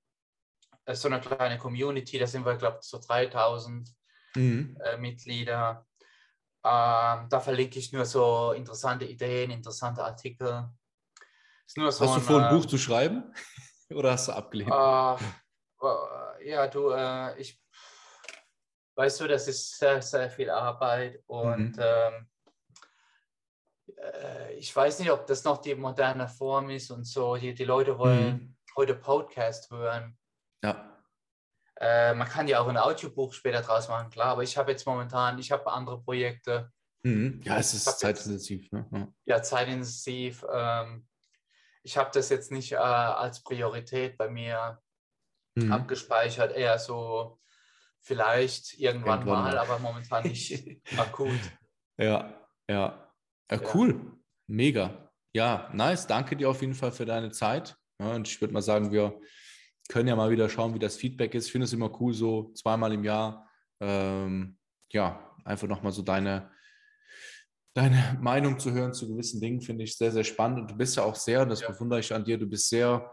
so 0.92 1.08
eine 1.08 1.22
kleine 1.22 1.58
Community, 1.58 2.20
da 2.20 2.28
sind 2.28 2.46
wir, 2.46 2.58
glaube 2.58 2.80
ich, 2.82 2.90
so 2.90 3.00
3000 3.00 3.90
mhm. 4.36 4.78
äh, 4.84 4.98
Mitglieder. 4.98 5.88
Ähm, 6.64 7.30
da 7.30 7.40
verlinke 7.40 7.80
ich 7.80 7.94
nur 7.94 8.06
so 8.06 8.52
interessante 8.52 9.06
Ideen, 9.06 9.52
interessante 9.52 10.04
Artikel. 10.04 10.70
So 11.66 11.84
hast 11.84 12.02
du 12.02 12.20
vor, 12.20 12.44
ein 12.44 12.56
Buch 12.56 12.66
zu 12.66 12.78
schreiben 12.78 13.34
oder 13.94 14.12
hast 14.12 14.28
du 14.28 14.34
abgelehnt? 14.34 14.72
Äh, 14.72 16.50
ja, 16.50 16.68
du, 16.68 16.90
äh, 16.90 17.40
ich, 17.40 17.62
weißt 18.96 19.22
du, 19.22 19.28
das 19.28 19.48
ist 19.48 19.78
sehr, 19.78 20.02
sehr 20.02 20.30
viel 20.30 20.50
Arbeit 20.50 21.24
und 21.28 21.78
mhm. 21.78 21.84
ähm, 21.84 22.30
äh, 23.98 24.54
ich 24.54 24.76
weiß 24.76 25.00
nicht, 25.00 25.12
ob 25.12 25.26
das 25.28 25.44
noch 25.44 25.60
die 25.60 25.76
moderne 25.76 26.28
Form 26.28 26.70
ist 26.70 26.92
und 26.92 27.06
so. 27.06 27.36
Die, 27.36 27.54
die 27.54 27.66
Leute 27.66 27.98
wollen 27.98 28.34
mhm. 28.34 28.58
heute 28.76 28.96
Podcast 28.96 29.72
hören. 29.72 30.18
Ja. 30.64 30.89
Äh, 31.80 32.14
man 32.14 32.28
kann 32.28 32.48
ja 32.48 32.60
auch 32.60 32.68
ein 32.68 32.78
Audiobuch 32.78 33.34
später 33.34 33.62
draus 33.62 33.88
machen, 33.88 34.10
klar, 34.10 34.28
aber 34.28 34.44
ich 34.44 34.58
habe 34.58 34.72
jetzt 34.72 34.86
momentan, 34.86 35.40
ich 35.40 35.52
habe 35.52 35.72
andere 35.72 36.02
Projekte. 36.02 36.72
Mhm. 37.04 37.42
Ja, 37.44 37.58
es 37.58 37.74
ist 37.74 38.00
zeitintensiv. 38.00 38.70
Ne? 38.72 38.86
ja. 38.92 39.08
ja. 39.26 39.42
zeitintensiv. 39.42 40.46
Ähm, 40.52 41.08
ich 41.84 41.98
habe 41.98 42.10
das 42.14 42.30
jetzt 42.30 42.52
nicht 42.52 42.74
äh, 42.74 42.76
als 42.76 43.42
Priorität 43.44 44.18
bei 44.18 44.30
mir 44.30 44.82
mhm. 45.56 45.72
abgespeichert, 45.72 46.54
eher 46.54 46.78
so 46.80 47.40
vielleicht 48.02 48.78
irgendwann, 48.78 49.20
irgendwann 49.20 49.44
mal, 49.44 49.56
mal, 49.56 49.58
aber 49.58 49.80
momentan 49.80 50.24
nicht 50.24 50.82
akut. 50.98 51.40
Ja, 51.98 52.34
ja. 52.70 53.06
Ja, 53.52 53.60
cool. 53.74 54.20
Mega. 54.48 55.12
Ja, 55.34 55.70
nice. 55.74 56.08
Danke 56.08 56.36
dir 56.36 56.50
auf 56.50 56.62
jeden 56.62 56.76
Fall 56.76 56.92
für 56.92 57.06
deine 57.06 57.32
Zeit. 57.32 57.78
Ja, 58.00 58.14
und 58.14 58.28
ich 58.28 58.40
würde 58.42 58.54
mal 58.54 58.62
sagen, 58.62 58.92
wir 58.92 59.20
können 59.90 60.08
ja 60.08 60.16
mal 60.16 60.30
wieder 60.30 60.48
schauen, 60.48 60.74
wie 60.74 60.80
das 60.80 60.96
Feedback 60.96 61.34
ist. 61.36 61.48
Ich 61.48 61.52
finde 61.52 61.66
es 61.66 61.74
immer 61.74 61.92
cool, 62.00 62.14
so 62.14 62.54
zweimal 62.54 62.94
im 62.94 63.04
Jahr, 63.04 63.50
ähm, 63.82 64.58
ja, 64.92 65.36
einfach 65.44 65.68
nochmal 65.68 65.92
so 65.92 66.04
deine, 66.04 66.52
deine 67.74 68.18
Meinung 68.22 68.60
zu 68.60 68.72
hören 68.72 68.94
zu 68.94 69.10
gewissen 69.10 69.42
Dingen, 69.42 69.62
finde 69.62 69.84
ich 69.84 69.98
sehr, 69.98 70.12
sehr 70.12 70.24
spannend. 70.24 70.60
Und 70.60 70.72
du 70.72 70.78
bist 70.78 70.96
ja 70.96 71.04
auch 71.04 71.16
sehr, 71.16 71.46
das 71.46 71.62
ja. 71.62 71.72
bewundere 71.72 72.00
ich 72.00 72.14
an 72.14 72.24
dir, 72.24 72.38
du 72.38 72.46
bist 72.46 72.70
sehr, 72.70 73.12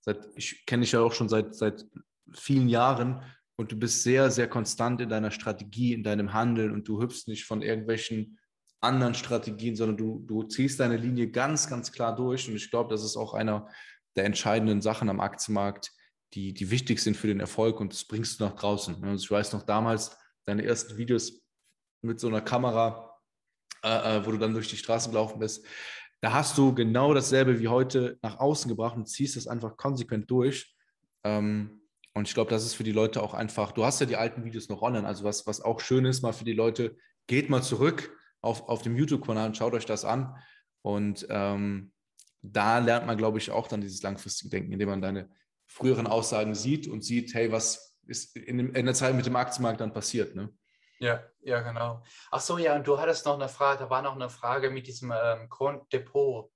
seit, 0.00 0.26
ich 0.36 0.64
kenne 0.66 0.82
dich 0.82 0.92
ja 0.92 1.00
auch 1.00 1.12
schon 1.12 1.28
seit, 1.28 1.54
seit 1.54 1.84
vielen 2.32 2.68
Jahren 2.68 3.22
und 3.56 3.72
du 3.72 3.76
bist 3.76 4.04
sehr, 4.04 4.30
sehr 4.30 4.48
konstant 4.48 5.00
in 5.00 5.08
deiner 5.08 5.32
Strategie, 5.32 5.94
in 5.94 6.04
deinem 6.04 6.32
Handeln 6.32 6.72
und 6.72 6.86
du 6.86 7.02
hüpfst 7.02 7.26
nicht 7.26 7.44
von 7.44 7.60
irgendwelchen 7.60 8.38
anderen 8.80 9.14
Strategien, 9.14 9.74
sondern 9.74 9.96
du, 9.96 10.24
du 10.26 10.44
ziehst 10.44 10.78
deine 10.78 10.96
Linie 10.96 11.28
ganz, 11.30 11.68
ganz 11.68 11.90
klar 11.90 12.14
durch. 12.14 12.48
Und 12.48 12.54
ich 12.54 12.70
glaube, 12.70 12.90
das 12.90 13.02
ist 13.02 13.16
auch 13.16 13.34
einer 13.34 13.68
der 14.14 14.26
entscheidenden 14.26 14.80
Sachen 14.80 15.08
am 15.08 15.20
Aktienmarkt, 15.20 15.92
die, 16.34 16.52
die 16.52 16.70
wichtig 16.70 17.00
sind 17.00 17.16
für 17.16 17.28
den 17.28 17.40
Erfolg 17.40 17.80
und 17.80 17.92
das 17.92 18.04
bringst 18.04 18.40
du 18.40 18.44
nach 18.44 18.56
draußen. 18.56 19.02
Also 19.04 19.24
ich 19.24 19.30
weiß 19.30 19.52
noch 19.52 19.62
damals, 19.62 20.16
deine 20.44 20.64
ersten 20.64 20.96
Videos 20.96 21.42
mit 22.02 22.20
so 22.20 22.28
einer 22.28 22.40
Kamera, 22.40 23.18
äh, 23.82 24.16
äh, 24.18 24.26
wo 24.26 24.32
du 24.32 24.38
dann 24.38 24.52
durch 24.52 24.68
die 24.68 24.76
Straße 24.76 25.08
gelaufen 25.08 25.38
bist, 25.38 25.64
da 26.20 26.32
hast 26.32 26.56
du 26.58 26.74
genau 26.74 27.14
dasselbe 27.14 27.60
wie 27.60 27.68
heute 27.68 28.18
nach 28.22 28.38
außen 28.38 28.68
gebracht 28.68 28.96
und 28.96 29.08
ziehst 29.08 29.36
das 29.36 29.46
einfach 29.46 29.76
konsequent 29.76 30.30
durch. 30.30 30.74
Ähm, 31.22 31.82
und 32.14 32.28
ich 32.28 32.34
glaube, 32.34 32.50
das 32.50 32.64
ist 32.64 32.74
für 32.74 32.84
die 32.84 32.92
Leute 32.92 33.22
auch 33.22 33.34
einfach, 33.34 33.72
du 33.72 33.84
hast 33.84 34.00
ja 34.00 34.06
die 34.06 34.16
alten 34.16 34.44
Videos 34.44 34.68
noch 34.68 34.82
online, 34.82 35.06
also 35.06 35.24
was, 35.24 35.46
was 35.46 35.60
auch 35.60 35.80
schön 35.80 36.04
ist, 36.04 36.22
mal 36.22 36.32
für 36.32 36.44
die 36.44 36.52
Leute, 36.52 36.96
geht 37.26 37.50
mal 37.50 37.62
zurück, 37.62 38.16
auf, 38.40 38.68
auf 38.68 38.82
dem 38.82 38.96
YouTube-Kanal 38.96 39.48
und 39.48 39.56
schaut 39.56 39.74
euch 39.74 39.86
das 39.86 40.04
an. 40.04 40.36
Und 40.82 41.26
ähm, 41.30 41.92
da 42.42 42.78
lernt 42.78 43.06
man, 43.06 43.16
glaube 43.16 43.38
ich, 43.38 43.50
auch 43.50 43.68
dann 43.68 43.80
dieses 43.80 44.02
langfristige 44.02 44.50
Denken, 44.50 44.72
indem 44.72 44.90
man 44.90 45.00
deine 45.00 45.30
früheren 45.74 46.06
Aussagen 46.06 46.54
sieht 46.54 46.86
und 46.86 47.02
sieht, 47.02 47.34
hey, 47.34 47.50
was, 47.50 47.96
ist 48.06 48.36
in, 48.36 48.74
in 48.74 48.86
der 48.86 48.94
Zeit 48.94 49.14
mit 49.14 49.26
dem 49.26 49.34
Aktienmarkt 49.34 49.80
dann 49.80 49.92
passiert. 49.92 50.36
Ne? 50.36 50.48
Ja, 51.00 51.24
ja, 51.42 51.60
genau. 51.62 52.00
Ach 52.30 52.40
so, 52.40 52.58
ja, 52.58 52.76
und 52.76 52.86
du 52.86 52.98
hattest 52.98 53.26
noch 53.26 53.34
eine 53.34 53.48
Frage, 53.48 53.80
da 53.80 53.90
war 53.90 54.00
noch 54.00 54.14
eine 54.14 54.30
Frage 54.30 54.70
mit 54.70 54.86
diesem 54.86 55.12
ähm, 55.12 55.48
Depot. 55.92 56.48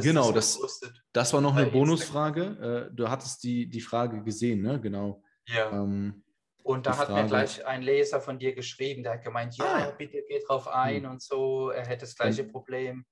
genau, 0.00 0.32
das, 0.32 0.60
das, 0.60 0.80
das, 1.12 1.32
war 1.32 1.40
noch 1.40 1.54
eine 1.54 1.66
Bonusfrage. 1.66 2.88
Äh, 2.90 2.94
du 2.96 3.08
hattest 3.08 3.44
die, 3.44 3.68
die 3.68 3.80
Frage 3.80 4.24
gesehen, 4.24 4.62
ne? 4.62 4.80
Genau. 4.80 5.22
Ja. 5.46 5.70
Ähm, 5.70 6.24
und 6.64 6.86
da 6.86 6.96
hat 6.96 7.06
Frage. 7.06 7.22
mir 7.22 7.28
gleich 7.28 7.64
ein 7.64 7.82
Leser 7.82 8.20
von 8.20 8.40
dir 8.40 8.52
geschrieben, 8.52 9.04
der 9.04 9.12
hat 9.14 9.22
gemeint, 9.22 9.56
ja, 9.56 9.64
ah. 9.64 9.90
bitte 9.96 10.24
geh 10.26 10.42
drauf 10.44 10.66
ein 10.66 11.04
hm. 11.04 11.10
und 11.12 11.22
so, 11.22 11.70
er 11.70 11.86
hätte 11.86 12.00
das 12.00 12.16
gleiche 12.16 12.42
Problem. 12.42 13.04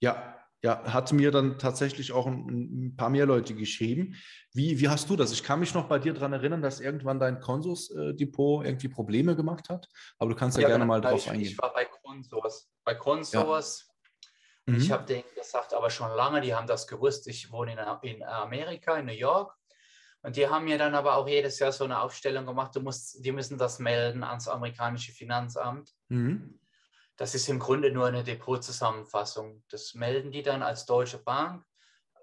Ja, 0.00 0.36
ja, 0.62 0.82
hat 0.92 1.12
mir 1.12 1.30
dann 1.30 1.58
tatsächlich 1.58 2.12
auch 2.12 2.26
ein, 2.26 2.88
ein, 2.88 2.96
paar 2.96 3.10
mehr 3.10 3.26
Leute 3.26 3.54
geschrieben. 3.54 4.16
Wie, 4.52 4.80
wie 4.80 4.88
hast 4.88 5.08
du 5.08 5.14
das? 5.14 5.30
Ich 5.32 5.44
kann 5.44 5.60
mich 5.60 5.72
noch 5.72 5.88
bei 5.88 5.98
dir 5.98 6.12
daran 6.14 6.32
erinnern, 6.32 6.62
dass 6.62 6.80
irgendwann 6.80 7.20
dein 7.20 7.38
Consors-Depot 7.38 8.64
irgendwie 8.64 8.88
Probleme 8.88 9.36
gemacht 9.36 9.68
hat. 9.68 9.88
Aber 10.18 10.30
du 10.30 10.36
kannst 10.36 10.56
ja, 10.56 10.62
ja 10.62 10.68
gerne 10.68 10.84
mal 10.84 11.00
drauf 11.00 11.28
eingehen. 11.28 11.52
Ich 11.52 11.58
war 11.58 11.72
bei 11.72 11.84
Consors. 11.84 12.70
Bei 12.84 12.94
Consors. 12.94 13.86
Ja. 14.66 14.74
Mhm. 14.74 14.80
Ich 14.80 14.90
habe 14.90 15.04
denen 15.04 15.24
gesagt, 15.36 15.74
aber 15.74 15.90
schon 15.90 16.10
lange, 16.10 16.40
die 16.40 16.54
haben 16.54 16.66
das 16.66 16.88
gewusst. 16.88 17.28
Ich 17.28 17.52
wohne 17.52 17.72
in, 17.72 18.10
in 18.10 18.22
Amerika, 18.24 18.96
in 18.96 19.06
New 19.06 19.12
York. 19.12 19.54
Und 20.22 20.36
die 20.36 20.48
haben 20.48 20.64
mir 20.64 20.78
dann 20.78 20.96
aber 20.96 21.16
auch 21.16 21.28
jedes 21.28 21.60
Jahr 21.60 21.70
so 21.70 21.84
eine 21.84 22.00
Aufstellung 22.00 22.44
gemacht, 22.44 22.74
du 22.74 22.80
musst, 22.80 23.24
die 23.24 23.30
müssen 23.30 23.56
das 23.56 23.78
melden 23.78 24.24
ans 24.24 24.48
amerikanische 24.48 25.12
Finanzamt. 25.12 25.92
Mhm. 26.08 26.57
Das 27.18 27.34
ist 27.34 27.48
im 27.48 27.58
Grunde 27.58 27.90
nur 27.90 28.06
eine 28.06 28.24
Depotzusammenfassung. 28.24 29.62
Das 29.68 29.92
melden 29.94 30.30
die 30.30 30.42
dann 30.42 30.62
als 30.62 30.86
Deutsche 30.86 31.18
Bank 31.18 31.64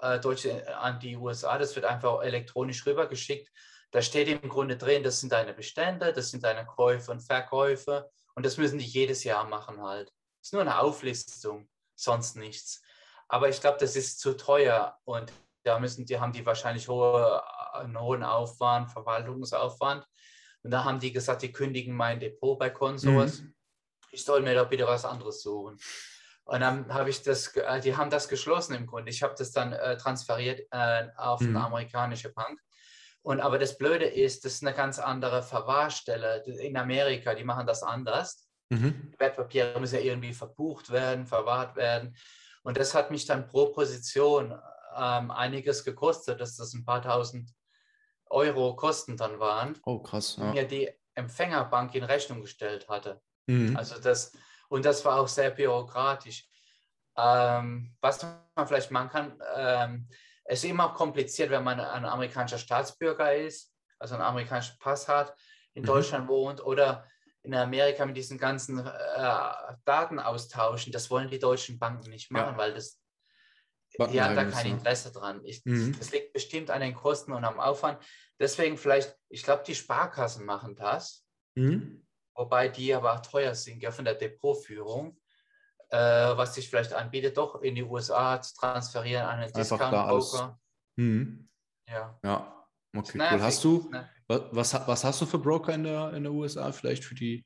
äh, 0.01 0.19
Deutsche, 0.19 0.65
äh, 0.65 0.71
an 0.71 0.99
die 0.99 1.15
USA. 1.15 1.57
Das 1.57 1.75
wird 1.75 1.85
einfach 1.85 2.21
elektronisch 2.21 2.85
rübergeschickt. 2.85 3.51
Da 3.91 4.01
steht 4.01 4.27
im 4.27 4.49
Grunde 4.49 4.77
drin, 4.77 5.03
das 5.03 5.19
sind 5.19 5.31
deine 5.31 5.53
Bestände, 5.53 6.11
das 6.11 6.31
sind 6.31 6.43
deine 6.43 6.65
Käufe 6.65 7.11
und 7.11 7.21
Verkäufe. 7.21 8.09
Und 8.35 8.45
das 8.45 8.57
müssen 8.57 8.79
die 8.79 8.85
jedes 8.85 9.23
Jahr 9.23 9.47
machen 9.47 9.81
halt. 9.81 10.09
Das 10.09 10.47
ist 10.47 10.53
nur 10.53 10.61
eine 10.61 10.79
Auflistung, 10.79 11.69
sonst 11.95 12.35
nichts. 12.35 12.81
Aber 13.27 13.49
ich 13.49 13.61
glaube, 13.61 13.77
das 13.79 13.95
ist 13.95 14.19
zu 14.19 14.33
teuer 14.33 14.97
und 15.05 15.31
da 15.63 15.79
müssen 15.79 16.05
die 16.05 16.19
haben 16.19 16.33
die 16.33 16.45
wahrscheinlich 16.45 16.87
hohe 16.87 17.41
einen 17.73 17.99
hohen 17.99 18.23
Aufwand, 18.23 18.91
Verwaltungsaufwand. 18.91 20.05
Und 20.61 20.71
da 20.71 20.83
haben 20.83 20.99
die 20.99 21.11
gesagt, 21.11 21.41
die 21.41 21.51
kündigen 21.51 21.95
mein 21.95 22.19
Depot 22.19 22.57
bei 22.59 22.69
Consors. 22.69 23.41
Mhm. 23.41 23.54
Ich 24.15 24.25
soll 24.25 24.41
mir 24.41 24.55
doch 24.55 24.69
bitte 24.69 24.87
was 24.87 25.05
anderes 25.05 25.41
suchen. 25.41 25.77
Und 26.45 26.59
dann 26.59 26.93
habe 26.93 27.09
ich 27.09 27.23
das, 27.23 27.55
äh, 27.55 27.81
die 27.81 27.97
haben 27.97 28.09
das 28.09 28.29
geschlossen 28.29 28.75
im 28.75 28.85
Grunde. 28.85 29.09
Ich 29.09 29.23
habe 29.23 29.35
das 29.37 29.51
dann 29.51 29.73
äh, 29.73 29.97
transferiert 29.97 30.61
äh, 30.71 31.07
auf 31.17 31.41
mhm. 31.41 31.55
eine 31.55 31.65
amerikanische 31.65 32.31
Bank. 32.31 32.61
Und 33.23 33.41
aber 33.41 33.57
das 33.57 33.77
Blöde 33.77 34.05
ist, 34.05 34.45
das 34.45 34.53
ist 34.53 34.63
eine 34.63 34.75
ganz 34.75 34.99
andere 34.99 35.41
Verwahrstelle. 35.41 36.43
In 36.43 36.77
Amerika, 36.77 37.33
die 37.33 37.43
machen 37.43 37.65
das 37.65 37.81
anders. 37.81 38.47
Mhm. 38.69 39.13
Wertpapiere 39.17 39.79
müssen 39.79 39.95
ja 39.95 40.01
irgendwie 40.01 40.33
verbucht 40.33 40.91
werden, 40.91 41.25
verwahrt 41.25 41.75
werden. 41.75 42.15
Und 42.63 42.77
das 42.77 42.93
hat 42.93 43.11
mich 43.11 43.25
dann 43.25 43.47
pro 43.47 43.67
Position 43.67 44.51
ähm, 44.95 45.31
einiges 45.31 45.83
gekostet, 45.83 46.39
dass 46.39 46.55
das 46.55 46.73
ein 46.73 46.85
paar 46.85 47.01
tausend 47.01 47.51
Euro 48.29 48.75
Kosten 48.75 49.17
dann 49.17 49.39
waren. 49.39 49.77
Oh, 49.85 49.99
krass. 49.99 50.37
Ja. 50.37 50.51
Mir 50.51 50.67
die 50.67 50.89
Empfängerbank 51.15 51.95
in 51.95 52.03
Rechnung 52.03 52.41
gestellt 52.41 52.87
hatte. 52.89 53.21
Mhm. 53.47 53.75
Also 53.75 53.99
das, 53.99 54.31
und 54.69 54.85
das 54.85 55.03
war 55.05 55.19
auch 55.19 55.27
sehr 55.27 55.51
bürokratisch. 55.51 56.47
Ähm, 57.17 57.95
was 58.01 58.21
man 58.23 58.67
vielleicht 58.67 58.91
machen 58.91 59.09
kann, 59.09 59.41
ähm, 59.55 60.09
es 60.43 60.63
ist 60.63 60.69
immer 60.69 60.89
kompliziert, 60.89 61.49
wenn 61.49 61.63
man 61.63 61.79
ein 61.79 62.05
amerikanischer 62.05 62.57
Staatsbürger 62.57 63.35
ist, 63.35 63.73
also 63.97 64.15
einen 64.15 64.23
amerikanischen 64.23 64.77
Pass 64.79 65.07
hat, 65.07 65.35
in 65.73 65.83
mhm. 65.83 65.87
Deutschland 65.87 66.27
wohnt 66.27 66.63
oder 66.63 67.07
in 67.41 67.53
Amerika 67.53 68.05
mit 68.05 68.17
diesen 68.17 68.37
ganzen 68.37 68.85
äh, 68.85 69.53
Daten 69.85 70.19
austauschen. 70.19 70.91
Das 70.91 71.09
wollen 71.09 71.29
die 71.29 71.39
deutschen 71.39 71.79
Banken 71.79 72.09
nicht 72.09 72.31
machen, 72.31 72.53
ja. 72.53 72.57
weil 72.57 72.73
das 72.73 72.99
die 73.97 74.21
haben 74.21 74.35
da 74.35 74.45
kein 74.45 74.65
Interesse 74.65 75.11
dran. 75.11 75.41
Ich, 75.45 75.63
mhm. 75.65 75.97
Das 75.97 76.11
liegt 76.11 76.33
bestimmt 76.33 76.69
an 76.69 76.81
den 76.81 76.93
Kosten 76.93 77.31
und 77.31 77.45
am 77.45 77.59
Aufwand. 77.59 77.99
Deswegen 78.39 78.77
vielleicht, 78.77 79.15
ich 79.29 79.43
glaube, 79.43 79.63
die 79.65 79.75
Sparkassen 79.75 80.45
machen 80.45 80.75
das, 80.75 81.25
mhm. 81.55 82.04
Wobei 82.35 82.67
die 82.67 82.93
aber 82.93 83.13
auch 83.13 83.21
teuer 83.21 83.55
sind, 83.55 83.81
ja, 83.81 83.91
von 83.91 84.05
der 84.05 84.15
Depotführung. 84.15 85.17
Äh, 85.89 85.97
was 85.97 86.55
sich 86.55 86.67
vielleicht 86.67 86.93
anbietet, 86.93 87.37
doch 87.37 87.61
in 87.61 87.75
die 87.75 87.83
USA 87.83 88.41
zu 88.41 88.55
transferieren 88.55 89.23
an 89.23 89.39
einen 89.39 89.53
Discount-Broker. 89.53 90.59
Mhm. 90.95 91.47
Ja. 91.87 92.19
Ja, 92.23 92.67
okay, 92.95 93.19
cool. 93.19 93.41
Hast 93.41 93.63
du, 93.63 93.91
was, 94.27 94.73
was 94.73 95.03
hast 95.03 95.21
du 95.21 95.25
für 95.27 95.37
Broker 95.37 95.73
in 95.73 95.83
der, 95.83 96.11
in 96.13 96.23
der 96.23 96.31
USA 96.31 96.71
vielleicht 96.71 97.03
für 97.03 97.13
die 97.13 97.45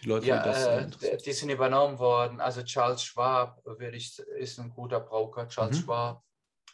die 0.00 0.08
Leute, 0.08 0.26
ja, 0.26 0.42
das 0.42 1.02
äh, 1.02 1.16
die 1.16 1.32
sind 1.32 1.50
übernommen 1.50 1.98
worden. 1.98 2.40
Also 2.40 2.62
Charles 2.62 3.02
Schwab 3.02 3.60
würde 3.64 3.96
ich, 3.96 4.18
ist 4.18 4.60
ein 4.60 4.70
guter 4.70 5.00
Broker. 5.00 5.48
Charles 5.48 5.78
mhm. 5.78 5.82
Schwab, 5.82 6.24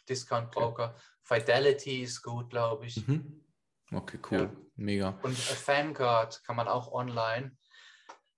Discount 0.07 0.51
Broker. 0.51 0.93
Okay. 0.93 1.39
Fidelity 1.39 2.03
ist 2.03 2.21
gut, 2.21 2.51
glaube 2.51 2.85
ich. 2.85 3.07
Mhm. 3.07 3.43
Okay, 3.91 4.19
cool. 4.29 4.41
Ja. 4.41 4.64
Mega. 4.75 5.17
Und 5.23 5.67
Vanguard 5.67 6.43
kann 6.43 6.55
man 6.55 6.67
auch 6.67 6.91
online 6.91 7.57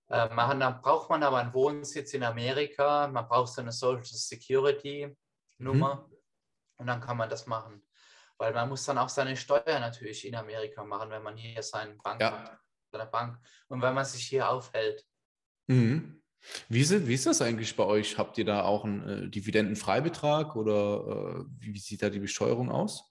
äh, 0.08 0.32
machen. 0.34 0.60
Dann 0.60 0.80
braucht 0.80 1.10
man 1.10 1.22
aber 1.22 1.38
einen 1.38 1.54
Wohnsitz 1.54 2.14
in 2.14 2.22
Amerika. 2.22 3.08
Man 3.08 3.26
braucht 3.26 3.52
so 3.52 3.60
eine 3.60 3.72
Social 3.72 4.04
Security 4.04 5.16
Nummer. 5.58 6.06
Mhm. 6.08 6.16
Und 6.76 6.86
dann 6.86 7.00
kann 7.00 7.16
man 7.16 7.28
das 7.28 7.46
machen. 7.46 7.84
Weil 8.38 8.52
man 8.52 8.68
muss 8.68 8.84
dann 8.84 8.98
auch 8.98 9.08
seine 9.08 9.36
Steuer 9.36 9.80
natürlich 9.80 10.26
in 10.26 10.36
Amerika 10.36 10.84
machen, 10.84 11.10
wenn 11.10 11.24
man 11.24 11.36
hier 11.36 11.62
seinen 11.62 11.98
Bank 11.98 12.20
ja. 12.20 12.30
hat 12.30 12.58
der 12.96 13.06
Bank 13.06 13.38
und 13.68 13.82
wenn 13.82 13.94
man 13.94 14.04
sich 14.04 14.24
hier 14.24 14.48
aufhält. 14.48 15.04
Mhm. 15.66 16.22
Wie, 16.68 16.84
sind, 16.84 17.06
wie 17.06 17.14
ist 17.14 17.26
das 17.26 17.42
eigentlich 17.42 17.74
bei 17.76 17.84
euch? 17.84 18.16
Habt 18.16 18.38
ihr 18.38 18.44
da 18.44 18.62
auch 18.62 18.84
einen 18.84 19.26
äh, 19.26 19.28
Dividendenfreibetrag 19.28 20.56
oder 20.56 21.40
äh, 21.40 21.44
wie 21.58 21.78
sieht 21.78 22.02
da 22.02 22.10
die 22.10 22.20
Besteuerung 22.20 22.70
aus? 22.70 23.07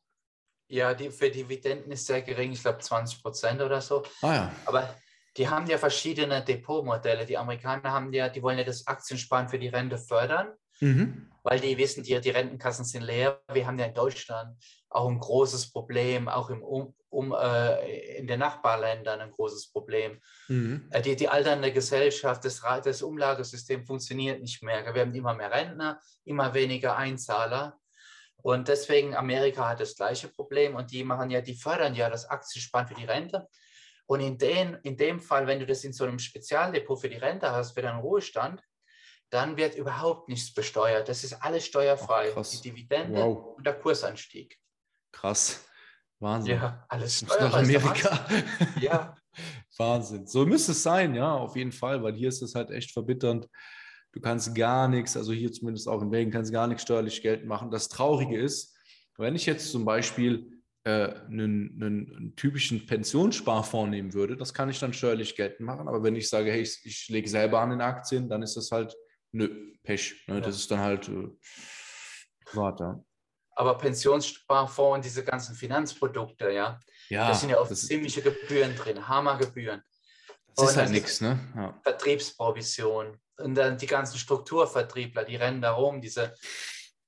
Ja, 0.70 0.94
die, 0.94 1.12
für 1.12 1.30
Dividenden 1.30 1.92
ist 1.92 2.06
sehr 2.06 2.22
gering, 2.22 2.52
ich 2.52 2.62
glaube 2.62 2.80
20 2.80 3.22
Prozent 3.22 3.62
oder 3.62 3.82
so. 3.82 4.04
Ah, 4.22 4.34
ja. 4.34 4.52
Aber 4.66 4.96
die 5.38 5.48
haben 5.48 5.68
ja 5.68 5.78
verschiedene 5.78 6.44
Depotmodelle. 6.44 7.26
Die 7.26 7.38
Amerikaner 7.38 7.92
haben 7.92 8.12
ja, 8.12 8.28
die 8.28 8.42
wollen 8.42 8.58
ja 8.58 8.64
das 8.64 8.86
Aktiensparen 8.88 9.48
für 9.48 9.60
die 9.60 9.68
Rente 9.68 9.98
fördern, 9.98 10.50
mhm. 10.80 11.32
weil 11.44 11.60
die 11.60 11.78
wissen, 11.78 12.04
die, 12.04 12.20
die 12.20 12.30
Rentenkassen 12.32 12.86
sind 12.86 13.04
leer. 13.04 13.42
Wir 13.54 13.68
haben 13.68 13.80
ja 13.80 13.86
in 13.86 13.94
Deutschland 13.94 14.58
auch 14.90 15.08
ein 15.08 15.20
großes 15.20 15.72
Problem, 15.72 16.28
auch 16.28 16.50
im 16.50 16.64
um, 16.64 16.96
um 17.10 17.34
äh, 17.34 18.18
in 18.18 18.28
den 18.28 18.40
Nachbarländern 18.40 19.22
ein 19.22 19.32
großes 19.32 19.72
Problem. 19.72 20.20
Mhm. 20.48 20.88
Äh, 20.92 21.02
die, 21.02 21.16
die 21.16 21.30
alternde 21.30 21.72
Gesellschaft, 21.72 22.44
das, 22.44 22.62
das 22.84 23.02
Umlagesystem 23.02 23.86
funktioniert 23.86 24.42
nicht 24.42 24.64
mehr. 24.64 24.94
Wir 24.94 25.02
haben 25.02 25.14
immer 25.14 25.34
mehr 25.34 25.52
Rentner, 25.52 26.00
immer 26.26 26.54
weniger 26.54 26.98
Einzahler. 26.98 27.78
Und 28.48 28.70
deswegen 28.70 29.14
Amerika 29.14 29.68
hat 29.68 29.82
das 29.82 29.98
gleiche 29.98 30.30
Problem 30.30 30.78
und 30.78 30.90
die 30.90 31.04
machen 31.04 31.30
ja, 31.30 31.42
die 31.42 31.54
fördern 31.54 31.96
ja 31.96 32.10
das 32.10 32.30
Aktiensparen 32.30 32.88
für 32.88 32.94
die 32.94 33.04
Rente. 33.04 33.46
Und 34.06 34.22
in, 34.22 34.38
den, 34.38 34.76
in 34.84 34.96
dem 34.96 35.20
Fall, 35.20 35.48
wenn 35.48 35.60
du 35.60 35.66
das 35.66 35.84
in 35.84 35.92
so 35.92 36.06
einem 36.06 36.18
Spezialdepot 36.18 37.02
für 37.02 37.10
die 37.10 37.18
Rente 37.18 37.52
hast, 37.52 37.74
für 37.74 37.82
deinen 37.82 38.00
Ruhestand, 38.00 38.64
dann 39.30 39.58
wird 39.58 39.76
überhaupt 39.76 40.30
nichts 40.30 40.54
besteuert. 40.54 41.10
Das 41.10 41.26
ist 41.26 41.34
alles 41.44 41.66
steuerfrei. 41.66 42.32
Ach, 42.38 42.48
die 42.48 42.62
Dividende 42.62 43.20
wow. 43.20 43.58
und 43.58 43.68
der 43.68 43.78
Kursanstieg. 43.78 44.58
Krass. 45.12 45.66
Wahnsinn. 46.20 46.56
Ja, 46.56 46.86
alles 46.88 47.24
nach 47.24 47.54
Amerika. 47.54 48.30
Ja. 48.80 49.18
Wahnsinn. 49.78 50.26
So 50.26 50.46
müsste 50.46 50.72
es 50.72 50.82
sein, 50.82 51.16
ja, 51.16 51.36
auf 51.36 51.58
jeden 51.58 51.74
Fall, 51.74 52.02
weil 52.02 52.14
hier 52.14 52.30
ist 52.30 52.42
es 52.42 52.56
halt 52.56 52.72
echt 52.72 52.94
verbitternd. 52.94 53.50
Du 54.18 54.22
kannst 54.22 54.56
gar 54.56 54.88
nichts, 54.88 55.16
also 55.16 55.32
hier 55.32 55.52
zumindest 55.52 55.88
auch 55.88 56.02
in 56.02 56.10
Belgien, 56.10 56.32
kannst 56.32 56.52
gar 56.52 56.66
nichts 56.66 56.82
steuerlich 56.82 57.22
geltend 57.22 57.48
machen. 57.48 57.70
Das 57.70 57.88
Traurige 57.88 58.36
ist, 58.36 58.76
wenn 59.16 59.36
ich 59.36 59.46
jetzt 59.46 59.72
zum 59.72 59.86
Beispiel 59.86 60.64
äh, 60.86 61.14
einen, 61.28 61.80
einen, 61.80 62.16
einen, 62.16 62.36
typischen 62.36 62.88
Pensionssparfonds 62.88 63.92
nehmen 63.92 64.16
würde, 64.16 64.36
das 64.36 64.56
kann 64.56 64.70
ich 64.70 64.80
dann 64.80 64.92
steuerlich 64.92 65.36
geltend 65.36 65.68
machen. 65.68 65.88
Aber 65.88 66.02
wenn 66.02 66.16
ich 66.16 66.30
sage, 66.30 66.52
hey, 66.52 66.62
ich, 66.62 66.80
ich 66.84 67.08
lege 67.10 67.30
selber 67.30 67.60
an 67.60 67.70
den 67.70 67.82
Aktien, 67.82 68.28
dann 68.28 68.42
ist 68.42 68.58
das 68.58 68.72
halt, 68.72 68.96
nö, 69.34 69.76
Pech. 69.84 70.24
Ne? 70.26 70.36
Ja. 70.36 70.42
Das 70.42 70.56
ist 70.56 70.72
dann 70.72 70.80
halt 70.80 71.08
äh, 71.10 71.28
privat, 72.44 72.80
ja. 72.80 73.00
Aber 73.52 73.78
Pensionssparfonds 73.78 74.96
und 74.96 75.06
diese 75.06 75.24
ganzen 75.24 75.54
Finanzprodukte, 75.54 76.50
ja, 76.50 76.80
ja 77.10 77.28
da 77.28 77.36
sind 77.36 77.52
ja 77.52 77.60
auch 77.60 77.72
ziemliche 77.72 78.24
Gebühren 78.24 78.76
drin, 78.76 79.08
Hammergebühren. 79.08 79.84
Das 80.56 80.72
ist 80.72 80.78
halt 80.78 80.90
nichts, 80.90 81.22
ne? 81.22 81.40
Ja. 81.56 81.80
Vertriebsprovision. 81.84 83.20
Und 83.38 83.56
dann 83.56 83.78
die 83.78 83.88
ganzen 83.88 84.18
Strukturvertriebler, 84.18 85.24
die 85.24 85.36
rennen 85.36 85.62
da 85.62 85.72
rum, 85.72 86.02
diese, 86.02 86.34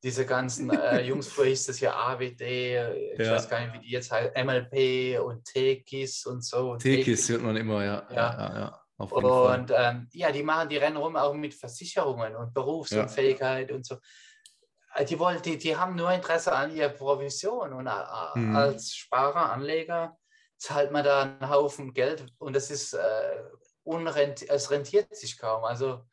diese 0.03 0.25
ganzen 0.25 0.69
äh, 0.69 1.01
Jungs, 1.01 1.27
früher 1.27 1.47
hieß 1.47 1.67
das 1.67 1.79
ja 1.79 1.95
AWD, 1.95 2.41
ich 2.41 3.19
ja. 3.19 3.35
weiß 3.35 3.49
gar 3.49 3.61
nicht, 3.61 3.73
wie 3.73 3.79
die 3.79 3.91
jetzt 3.91 4.11
heißt, 4.11 4.35
MLP 4.35 5.19
und 5.19 5.43
Tekis 5.45 6.25
und 6.25 6.43
so. 6.43 6.75
Tekis 6.77 7.29
hört 7.29 7.41
man 7.41 7.57
immer, 7.57 7.83
ja. 7.83 8.07
ja. 8.09 8.15
ja, 8.15 8.59
ja 8.59 8.81
und 8.99 9.71
ähm, 9.75 10.09
ja, 10.11 10.31
die 10.31 10.43
machen, 10.43 10.69
die 10.69 10.77
rennen 10.77 10.97
rum 10.97 11.15
auch 11.15 11.33
mit 11.33 11.53
Versicherungen 11.53 12.35
und 12.35 12.53
Berufsunfähigkeit 12.53 13.71
und 13.71 13.85
so. 13.85 13.97
Äh, 14.95 15.05
die, 15.05 15.17
wollen, 15.17 15.41
die, 15.41 15.57
die 15.57 15.75
haben 15.75 15.95
nur 15.95 16.11
Interesse 16.11 16.51
an 16.51 16.75
ihrer 16.75 16.89
Provision 16.89 17.73
und 17.73 17.87
äh, 17.87 18.39
mhm. 18.39 18.55
als 18.55 18.93
Sparer, 18.93 19.51
Anleger, 19.53 20.17
zahlt 20.57 20.91
man 20.91 21.05
da 21.05 21.21
einen 21.21 21.49
Haufen 21.49 21.93
Geld 21.93 22.25
und 22.39 22.55
das 22.55 22.69
ist 22.69 22.93
äh, 22.93 23.43
unrent 23.83 24.47
es 24.49 24.69
rentiert 24.69 25.15
sich 25.15 25.37
kaum. 25.37 25.63
Also 25.63 26.03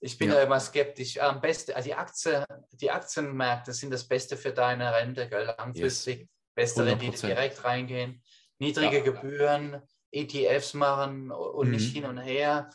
ich 0.00 0.16
bin 0.16 0.30
ja. 0.30 0.36
da 0.36 0.42
immer 0.42 0.60
skeptisch. 0.60 1.18
Am 1.20 1.40
besten, 1.40 1.72
also 1.72 1.86
die, 1.86 1.94
Aktie, 1.94 2.44
die 2.72 2.90
Aktienmärkte 2.90 3.72
sind 3.72 3.90
das 3.90 4.08
Beste 4.08 4.36
für 4.36 4.52
deine 4.52 4.94
Rente, 4.94 5.28
gell? 5.28 5.54
langfristig. 5.58 6.20
Yes. 6.20 6.28
Beste 6.54 6.82
100%. 6.82 6.86
Rendite 6.86 7.26
direkt 7.26 7.64
reingehen, 7.64 8.22
niedrige 8.58 8.98
ja. 8.98 9.04
Gebühren, 9.04 9.82
ETFs 10.10 10.74
machen 10.74 11.30
und 11.30 11.68
mhm. 11.68 11.74
nicht 11.74 11.92
hin 11.92 12.06
und 12.06 12.18
her 12.18 12.70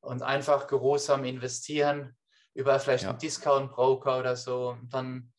und 0.00 0.22
einfach 0.22 0.66
geruhsam 0.66 1.24
investieren 1.24 2.16
über 2.54 2.78
vielleicht 2.80 3.04
ja. 3.04 3.10
einen 3.10 3.18
Discount-Broker 3.18 4.18
oder 4.18 4.36
so. 4.36 4.70
Und 4.70 4.92
dann 4.92 5.32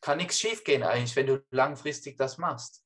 kann 0.00 0.18
nichts 0.18 0.38
schiefgehen 0.38 0.82
eigentlich, 0.82 1.16
wenn 1.16 1.26
du 1.26 1.44
langfristig 1.50 2.16
das 2.16 2.38
machst. 2.38 2.84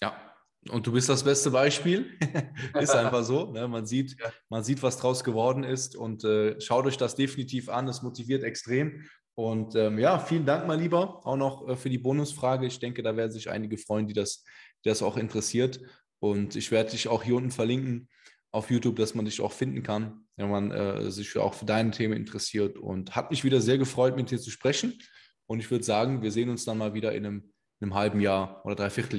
Ja, 0.00 0.29
und 0.68 0.86
du 0.86 0.92
bist 0.92 1.08
das 1.08 1.24
beste 1.24 1.50
Beispiel. 1.50 2.18
ist 2.78 2.94
einfach 2.94 3.24
so. 3.24 3.50
Ne? 3.50 3.66
Man, 3.66 3.86
sieht, 3.86 4.16
ja. 4.20 4.30
man 4.50 4.62
sieht, 4.62 4.82
was 4.82 4.98
draus 4.98 5.24
geworden 5.24 5.64
ist 5.64 5.96
und 5.96 6.22
äh, 6.24 6.60
schaut 6.60 6.86
euch 6.86 6.98
das 6.98 7.14
definitiv 7.14 7.68
an. 7.68 7.88
Es 7.88 8.02
motiviert 8.02 8.44
extrem. 8.44 9.04
Und 9.34 9.74
ähm, 9.74 9.98
ja, 9.98 10.18
vielen 10.18 10.44
Dank, 10.44 10.66
mal 10.66 10.78
lieber, 10.78 11.26
auch 11.26 11.36
noch 11.36 11.66
äh, 11.66 11.76
für 11.76 11.88
die 11.88 11.98
Bonusfrage. 11.98 12.66
Ich 12.66 12.78
denke, 12.78 13.02
da 13.02 13.16
werden 13.16 13.32
sich 13.32 13.48
einige 13.48 13.78
freuen, 13.78 14.06
die 14.06 14.12
das, 14.12 14.44
die 14.84 14.90
das 14.90 15.02
auch 15.02 15.16
interessiert. 15.16 15.80
Und 16.18 16.56
ich 16.56 16.70
werde 16.70 16.90
dich 16.90 17.08
auch 17.08 17.22
hier 17.22 17.36
unten 17.36 17.50
verlinken 17.50 18.08
auf 18.52 18.70
YouTube, 18.70 18.96
dass 18.96 19.14
man 19.14 19.24
dich 19.24 19.40
auch 19.40 19.52
finden 19.52 19.82
kann, 19.82 20.26
wenn 20.36 20.50
man 20.50 20.70
äh, 20.72 21.10
sich 21.10 21.38
auch 21.38 21.54
für 21.54 21.64
deine 21.64 21.92
Themen 21.92 22.14
interessiert. 22.14 22.76
Und 22.76 23.16
hat 23.16 23.30
mich 23.30 23.44
wieder 23.44 23.62
sehr 23.62 23.78
gefreut, 23.78 24.16
mit 24.16 24.30
dir 24.30 24.38
zu 24.38 24.50
sprechen. 24.50 24.98
Und 25.46 25.60
ich 25.60 25.70
würde 25.70 25.84
sagen, 25.84 26.20
wir 26.20 26.32
sehen 26.32 26.50
uns 26.50 26.66
dann 26.66 26.76
mal 26.76 26.92
wieder 26.92 27.12
in 27.12 27.24
einem, 27.24 27.52
in 27.80 27.86
einem 27.86 27.94
halben 27.94 28.20
Jahr 28.20 28.60
oder 28.66 28.74
dreiviertel 28.74 29.18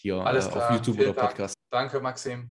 Hier 0.00 0.14
äh, 0.14 0.18
auf 0.18 0.70
YouTube 0.70 0.96
Vielen 0.96 1.10
oder 1.10 1.20
Podcast. 1.20 1.54
Dank. 1.70 1.90
Danke, 1.90 2.02
Maxim. 2.02 2.48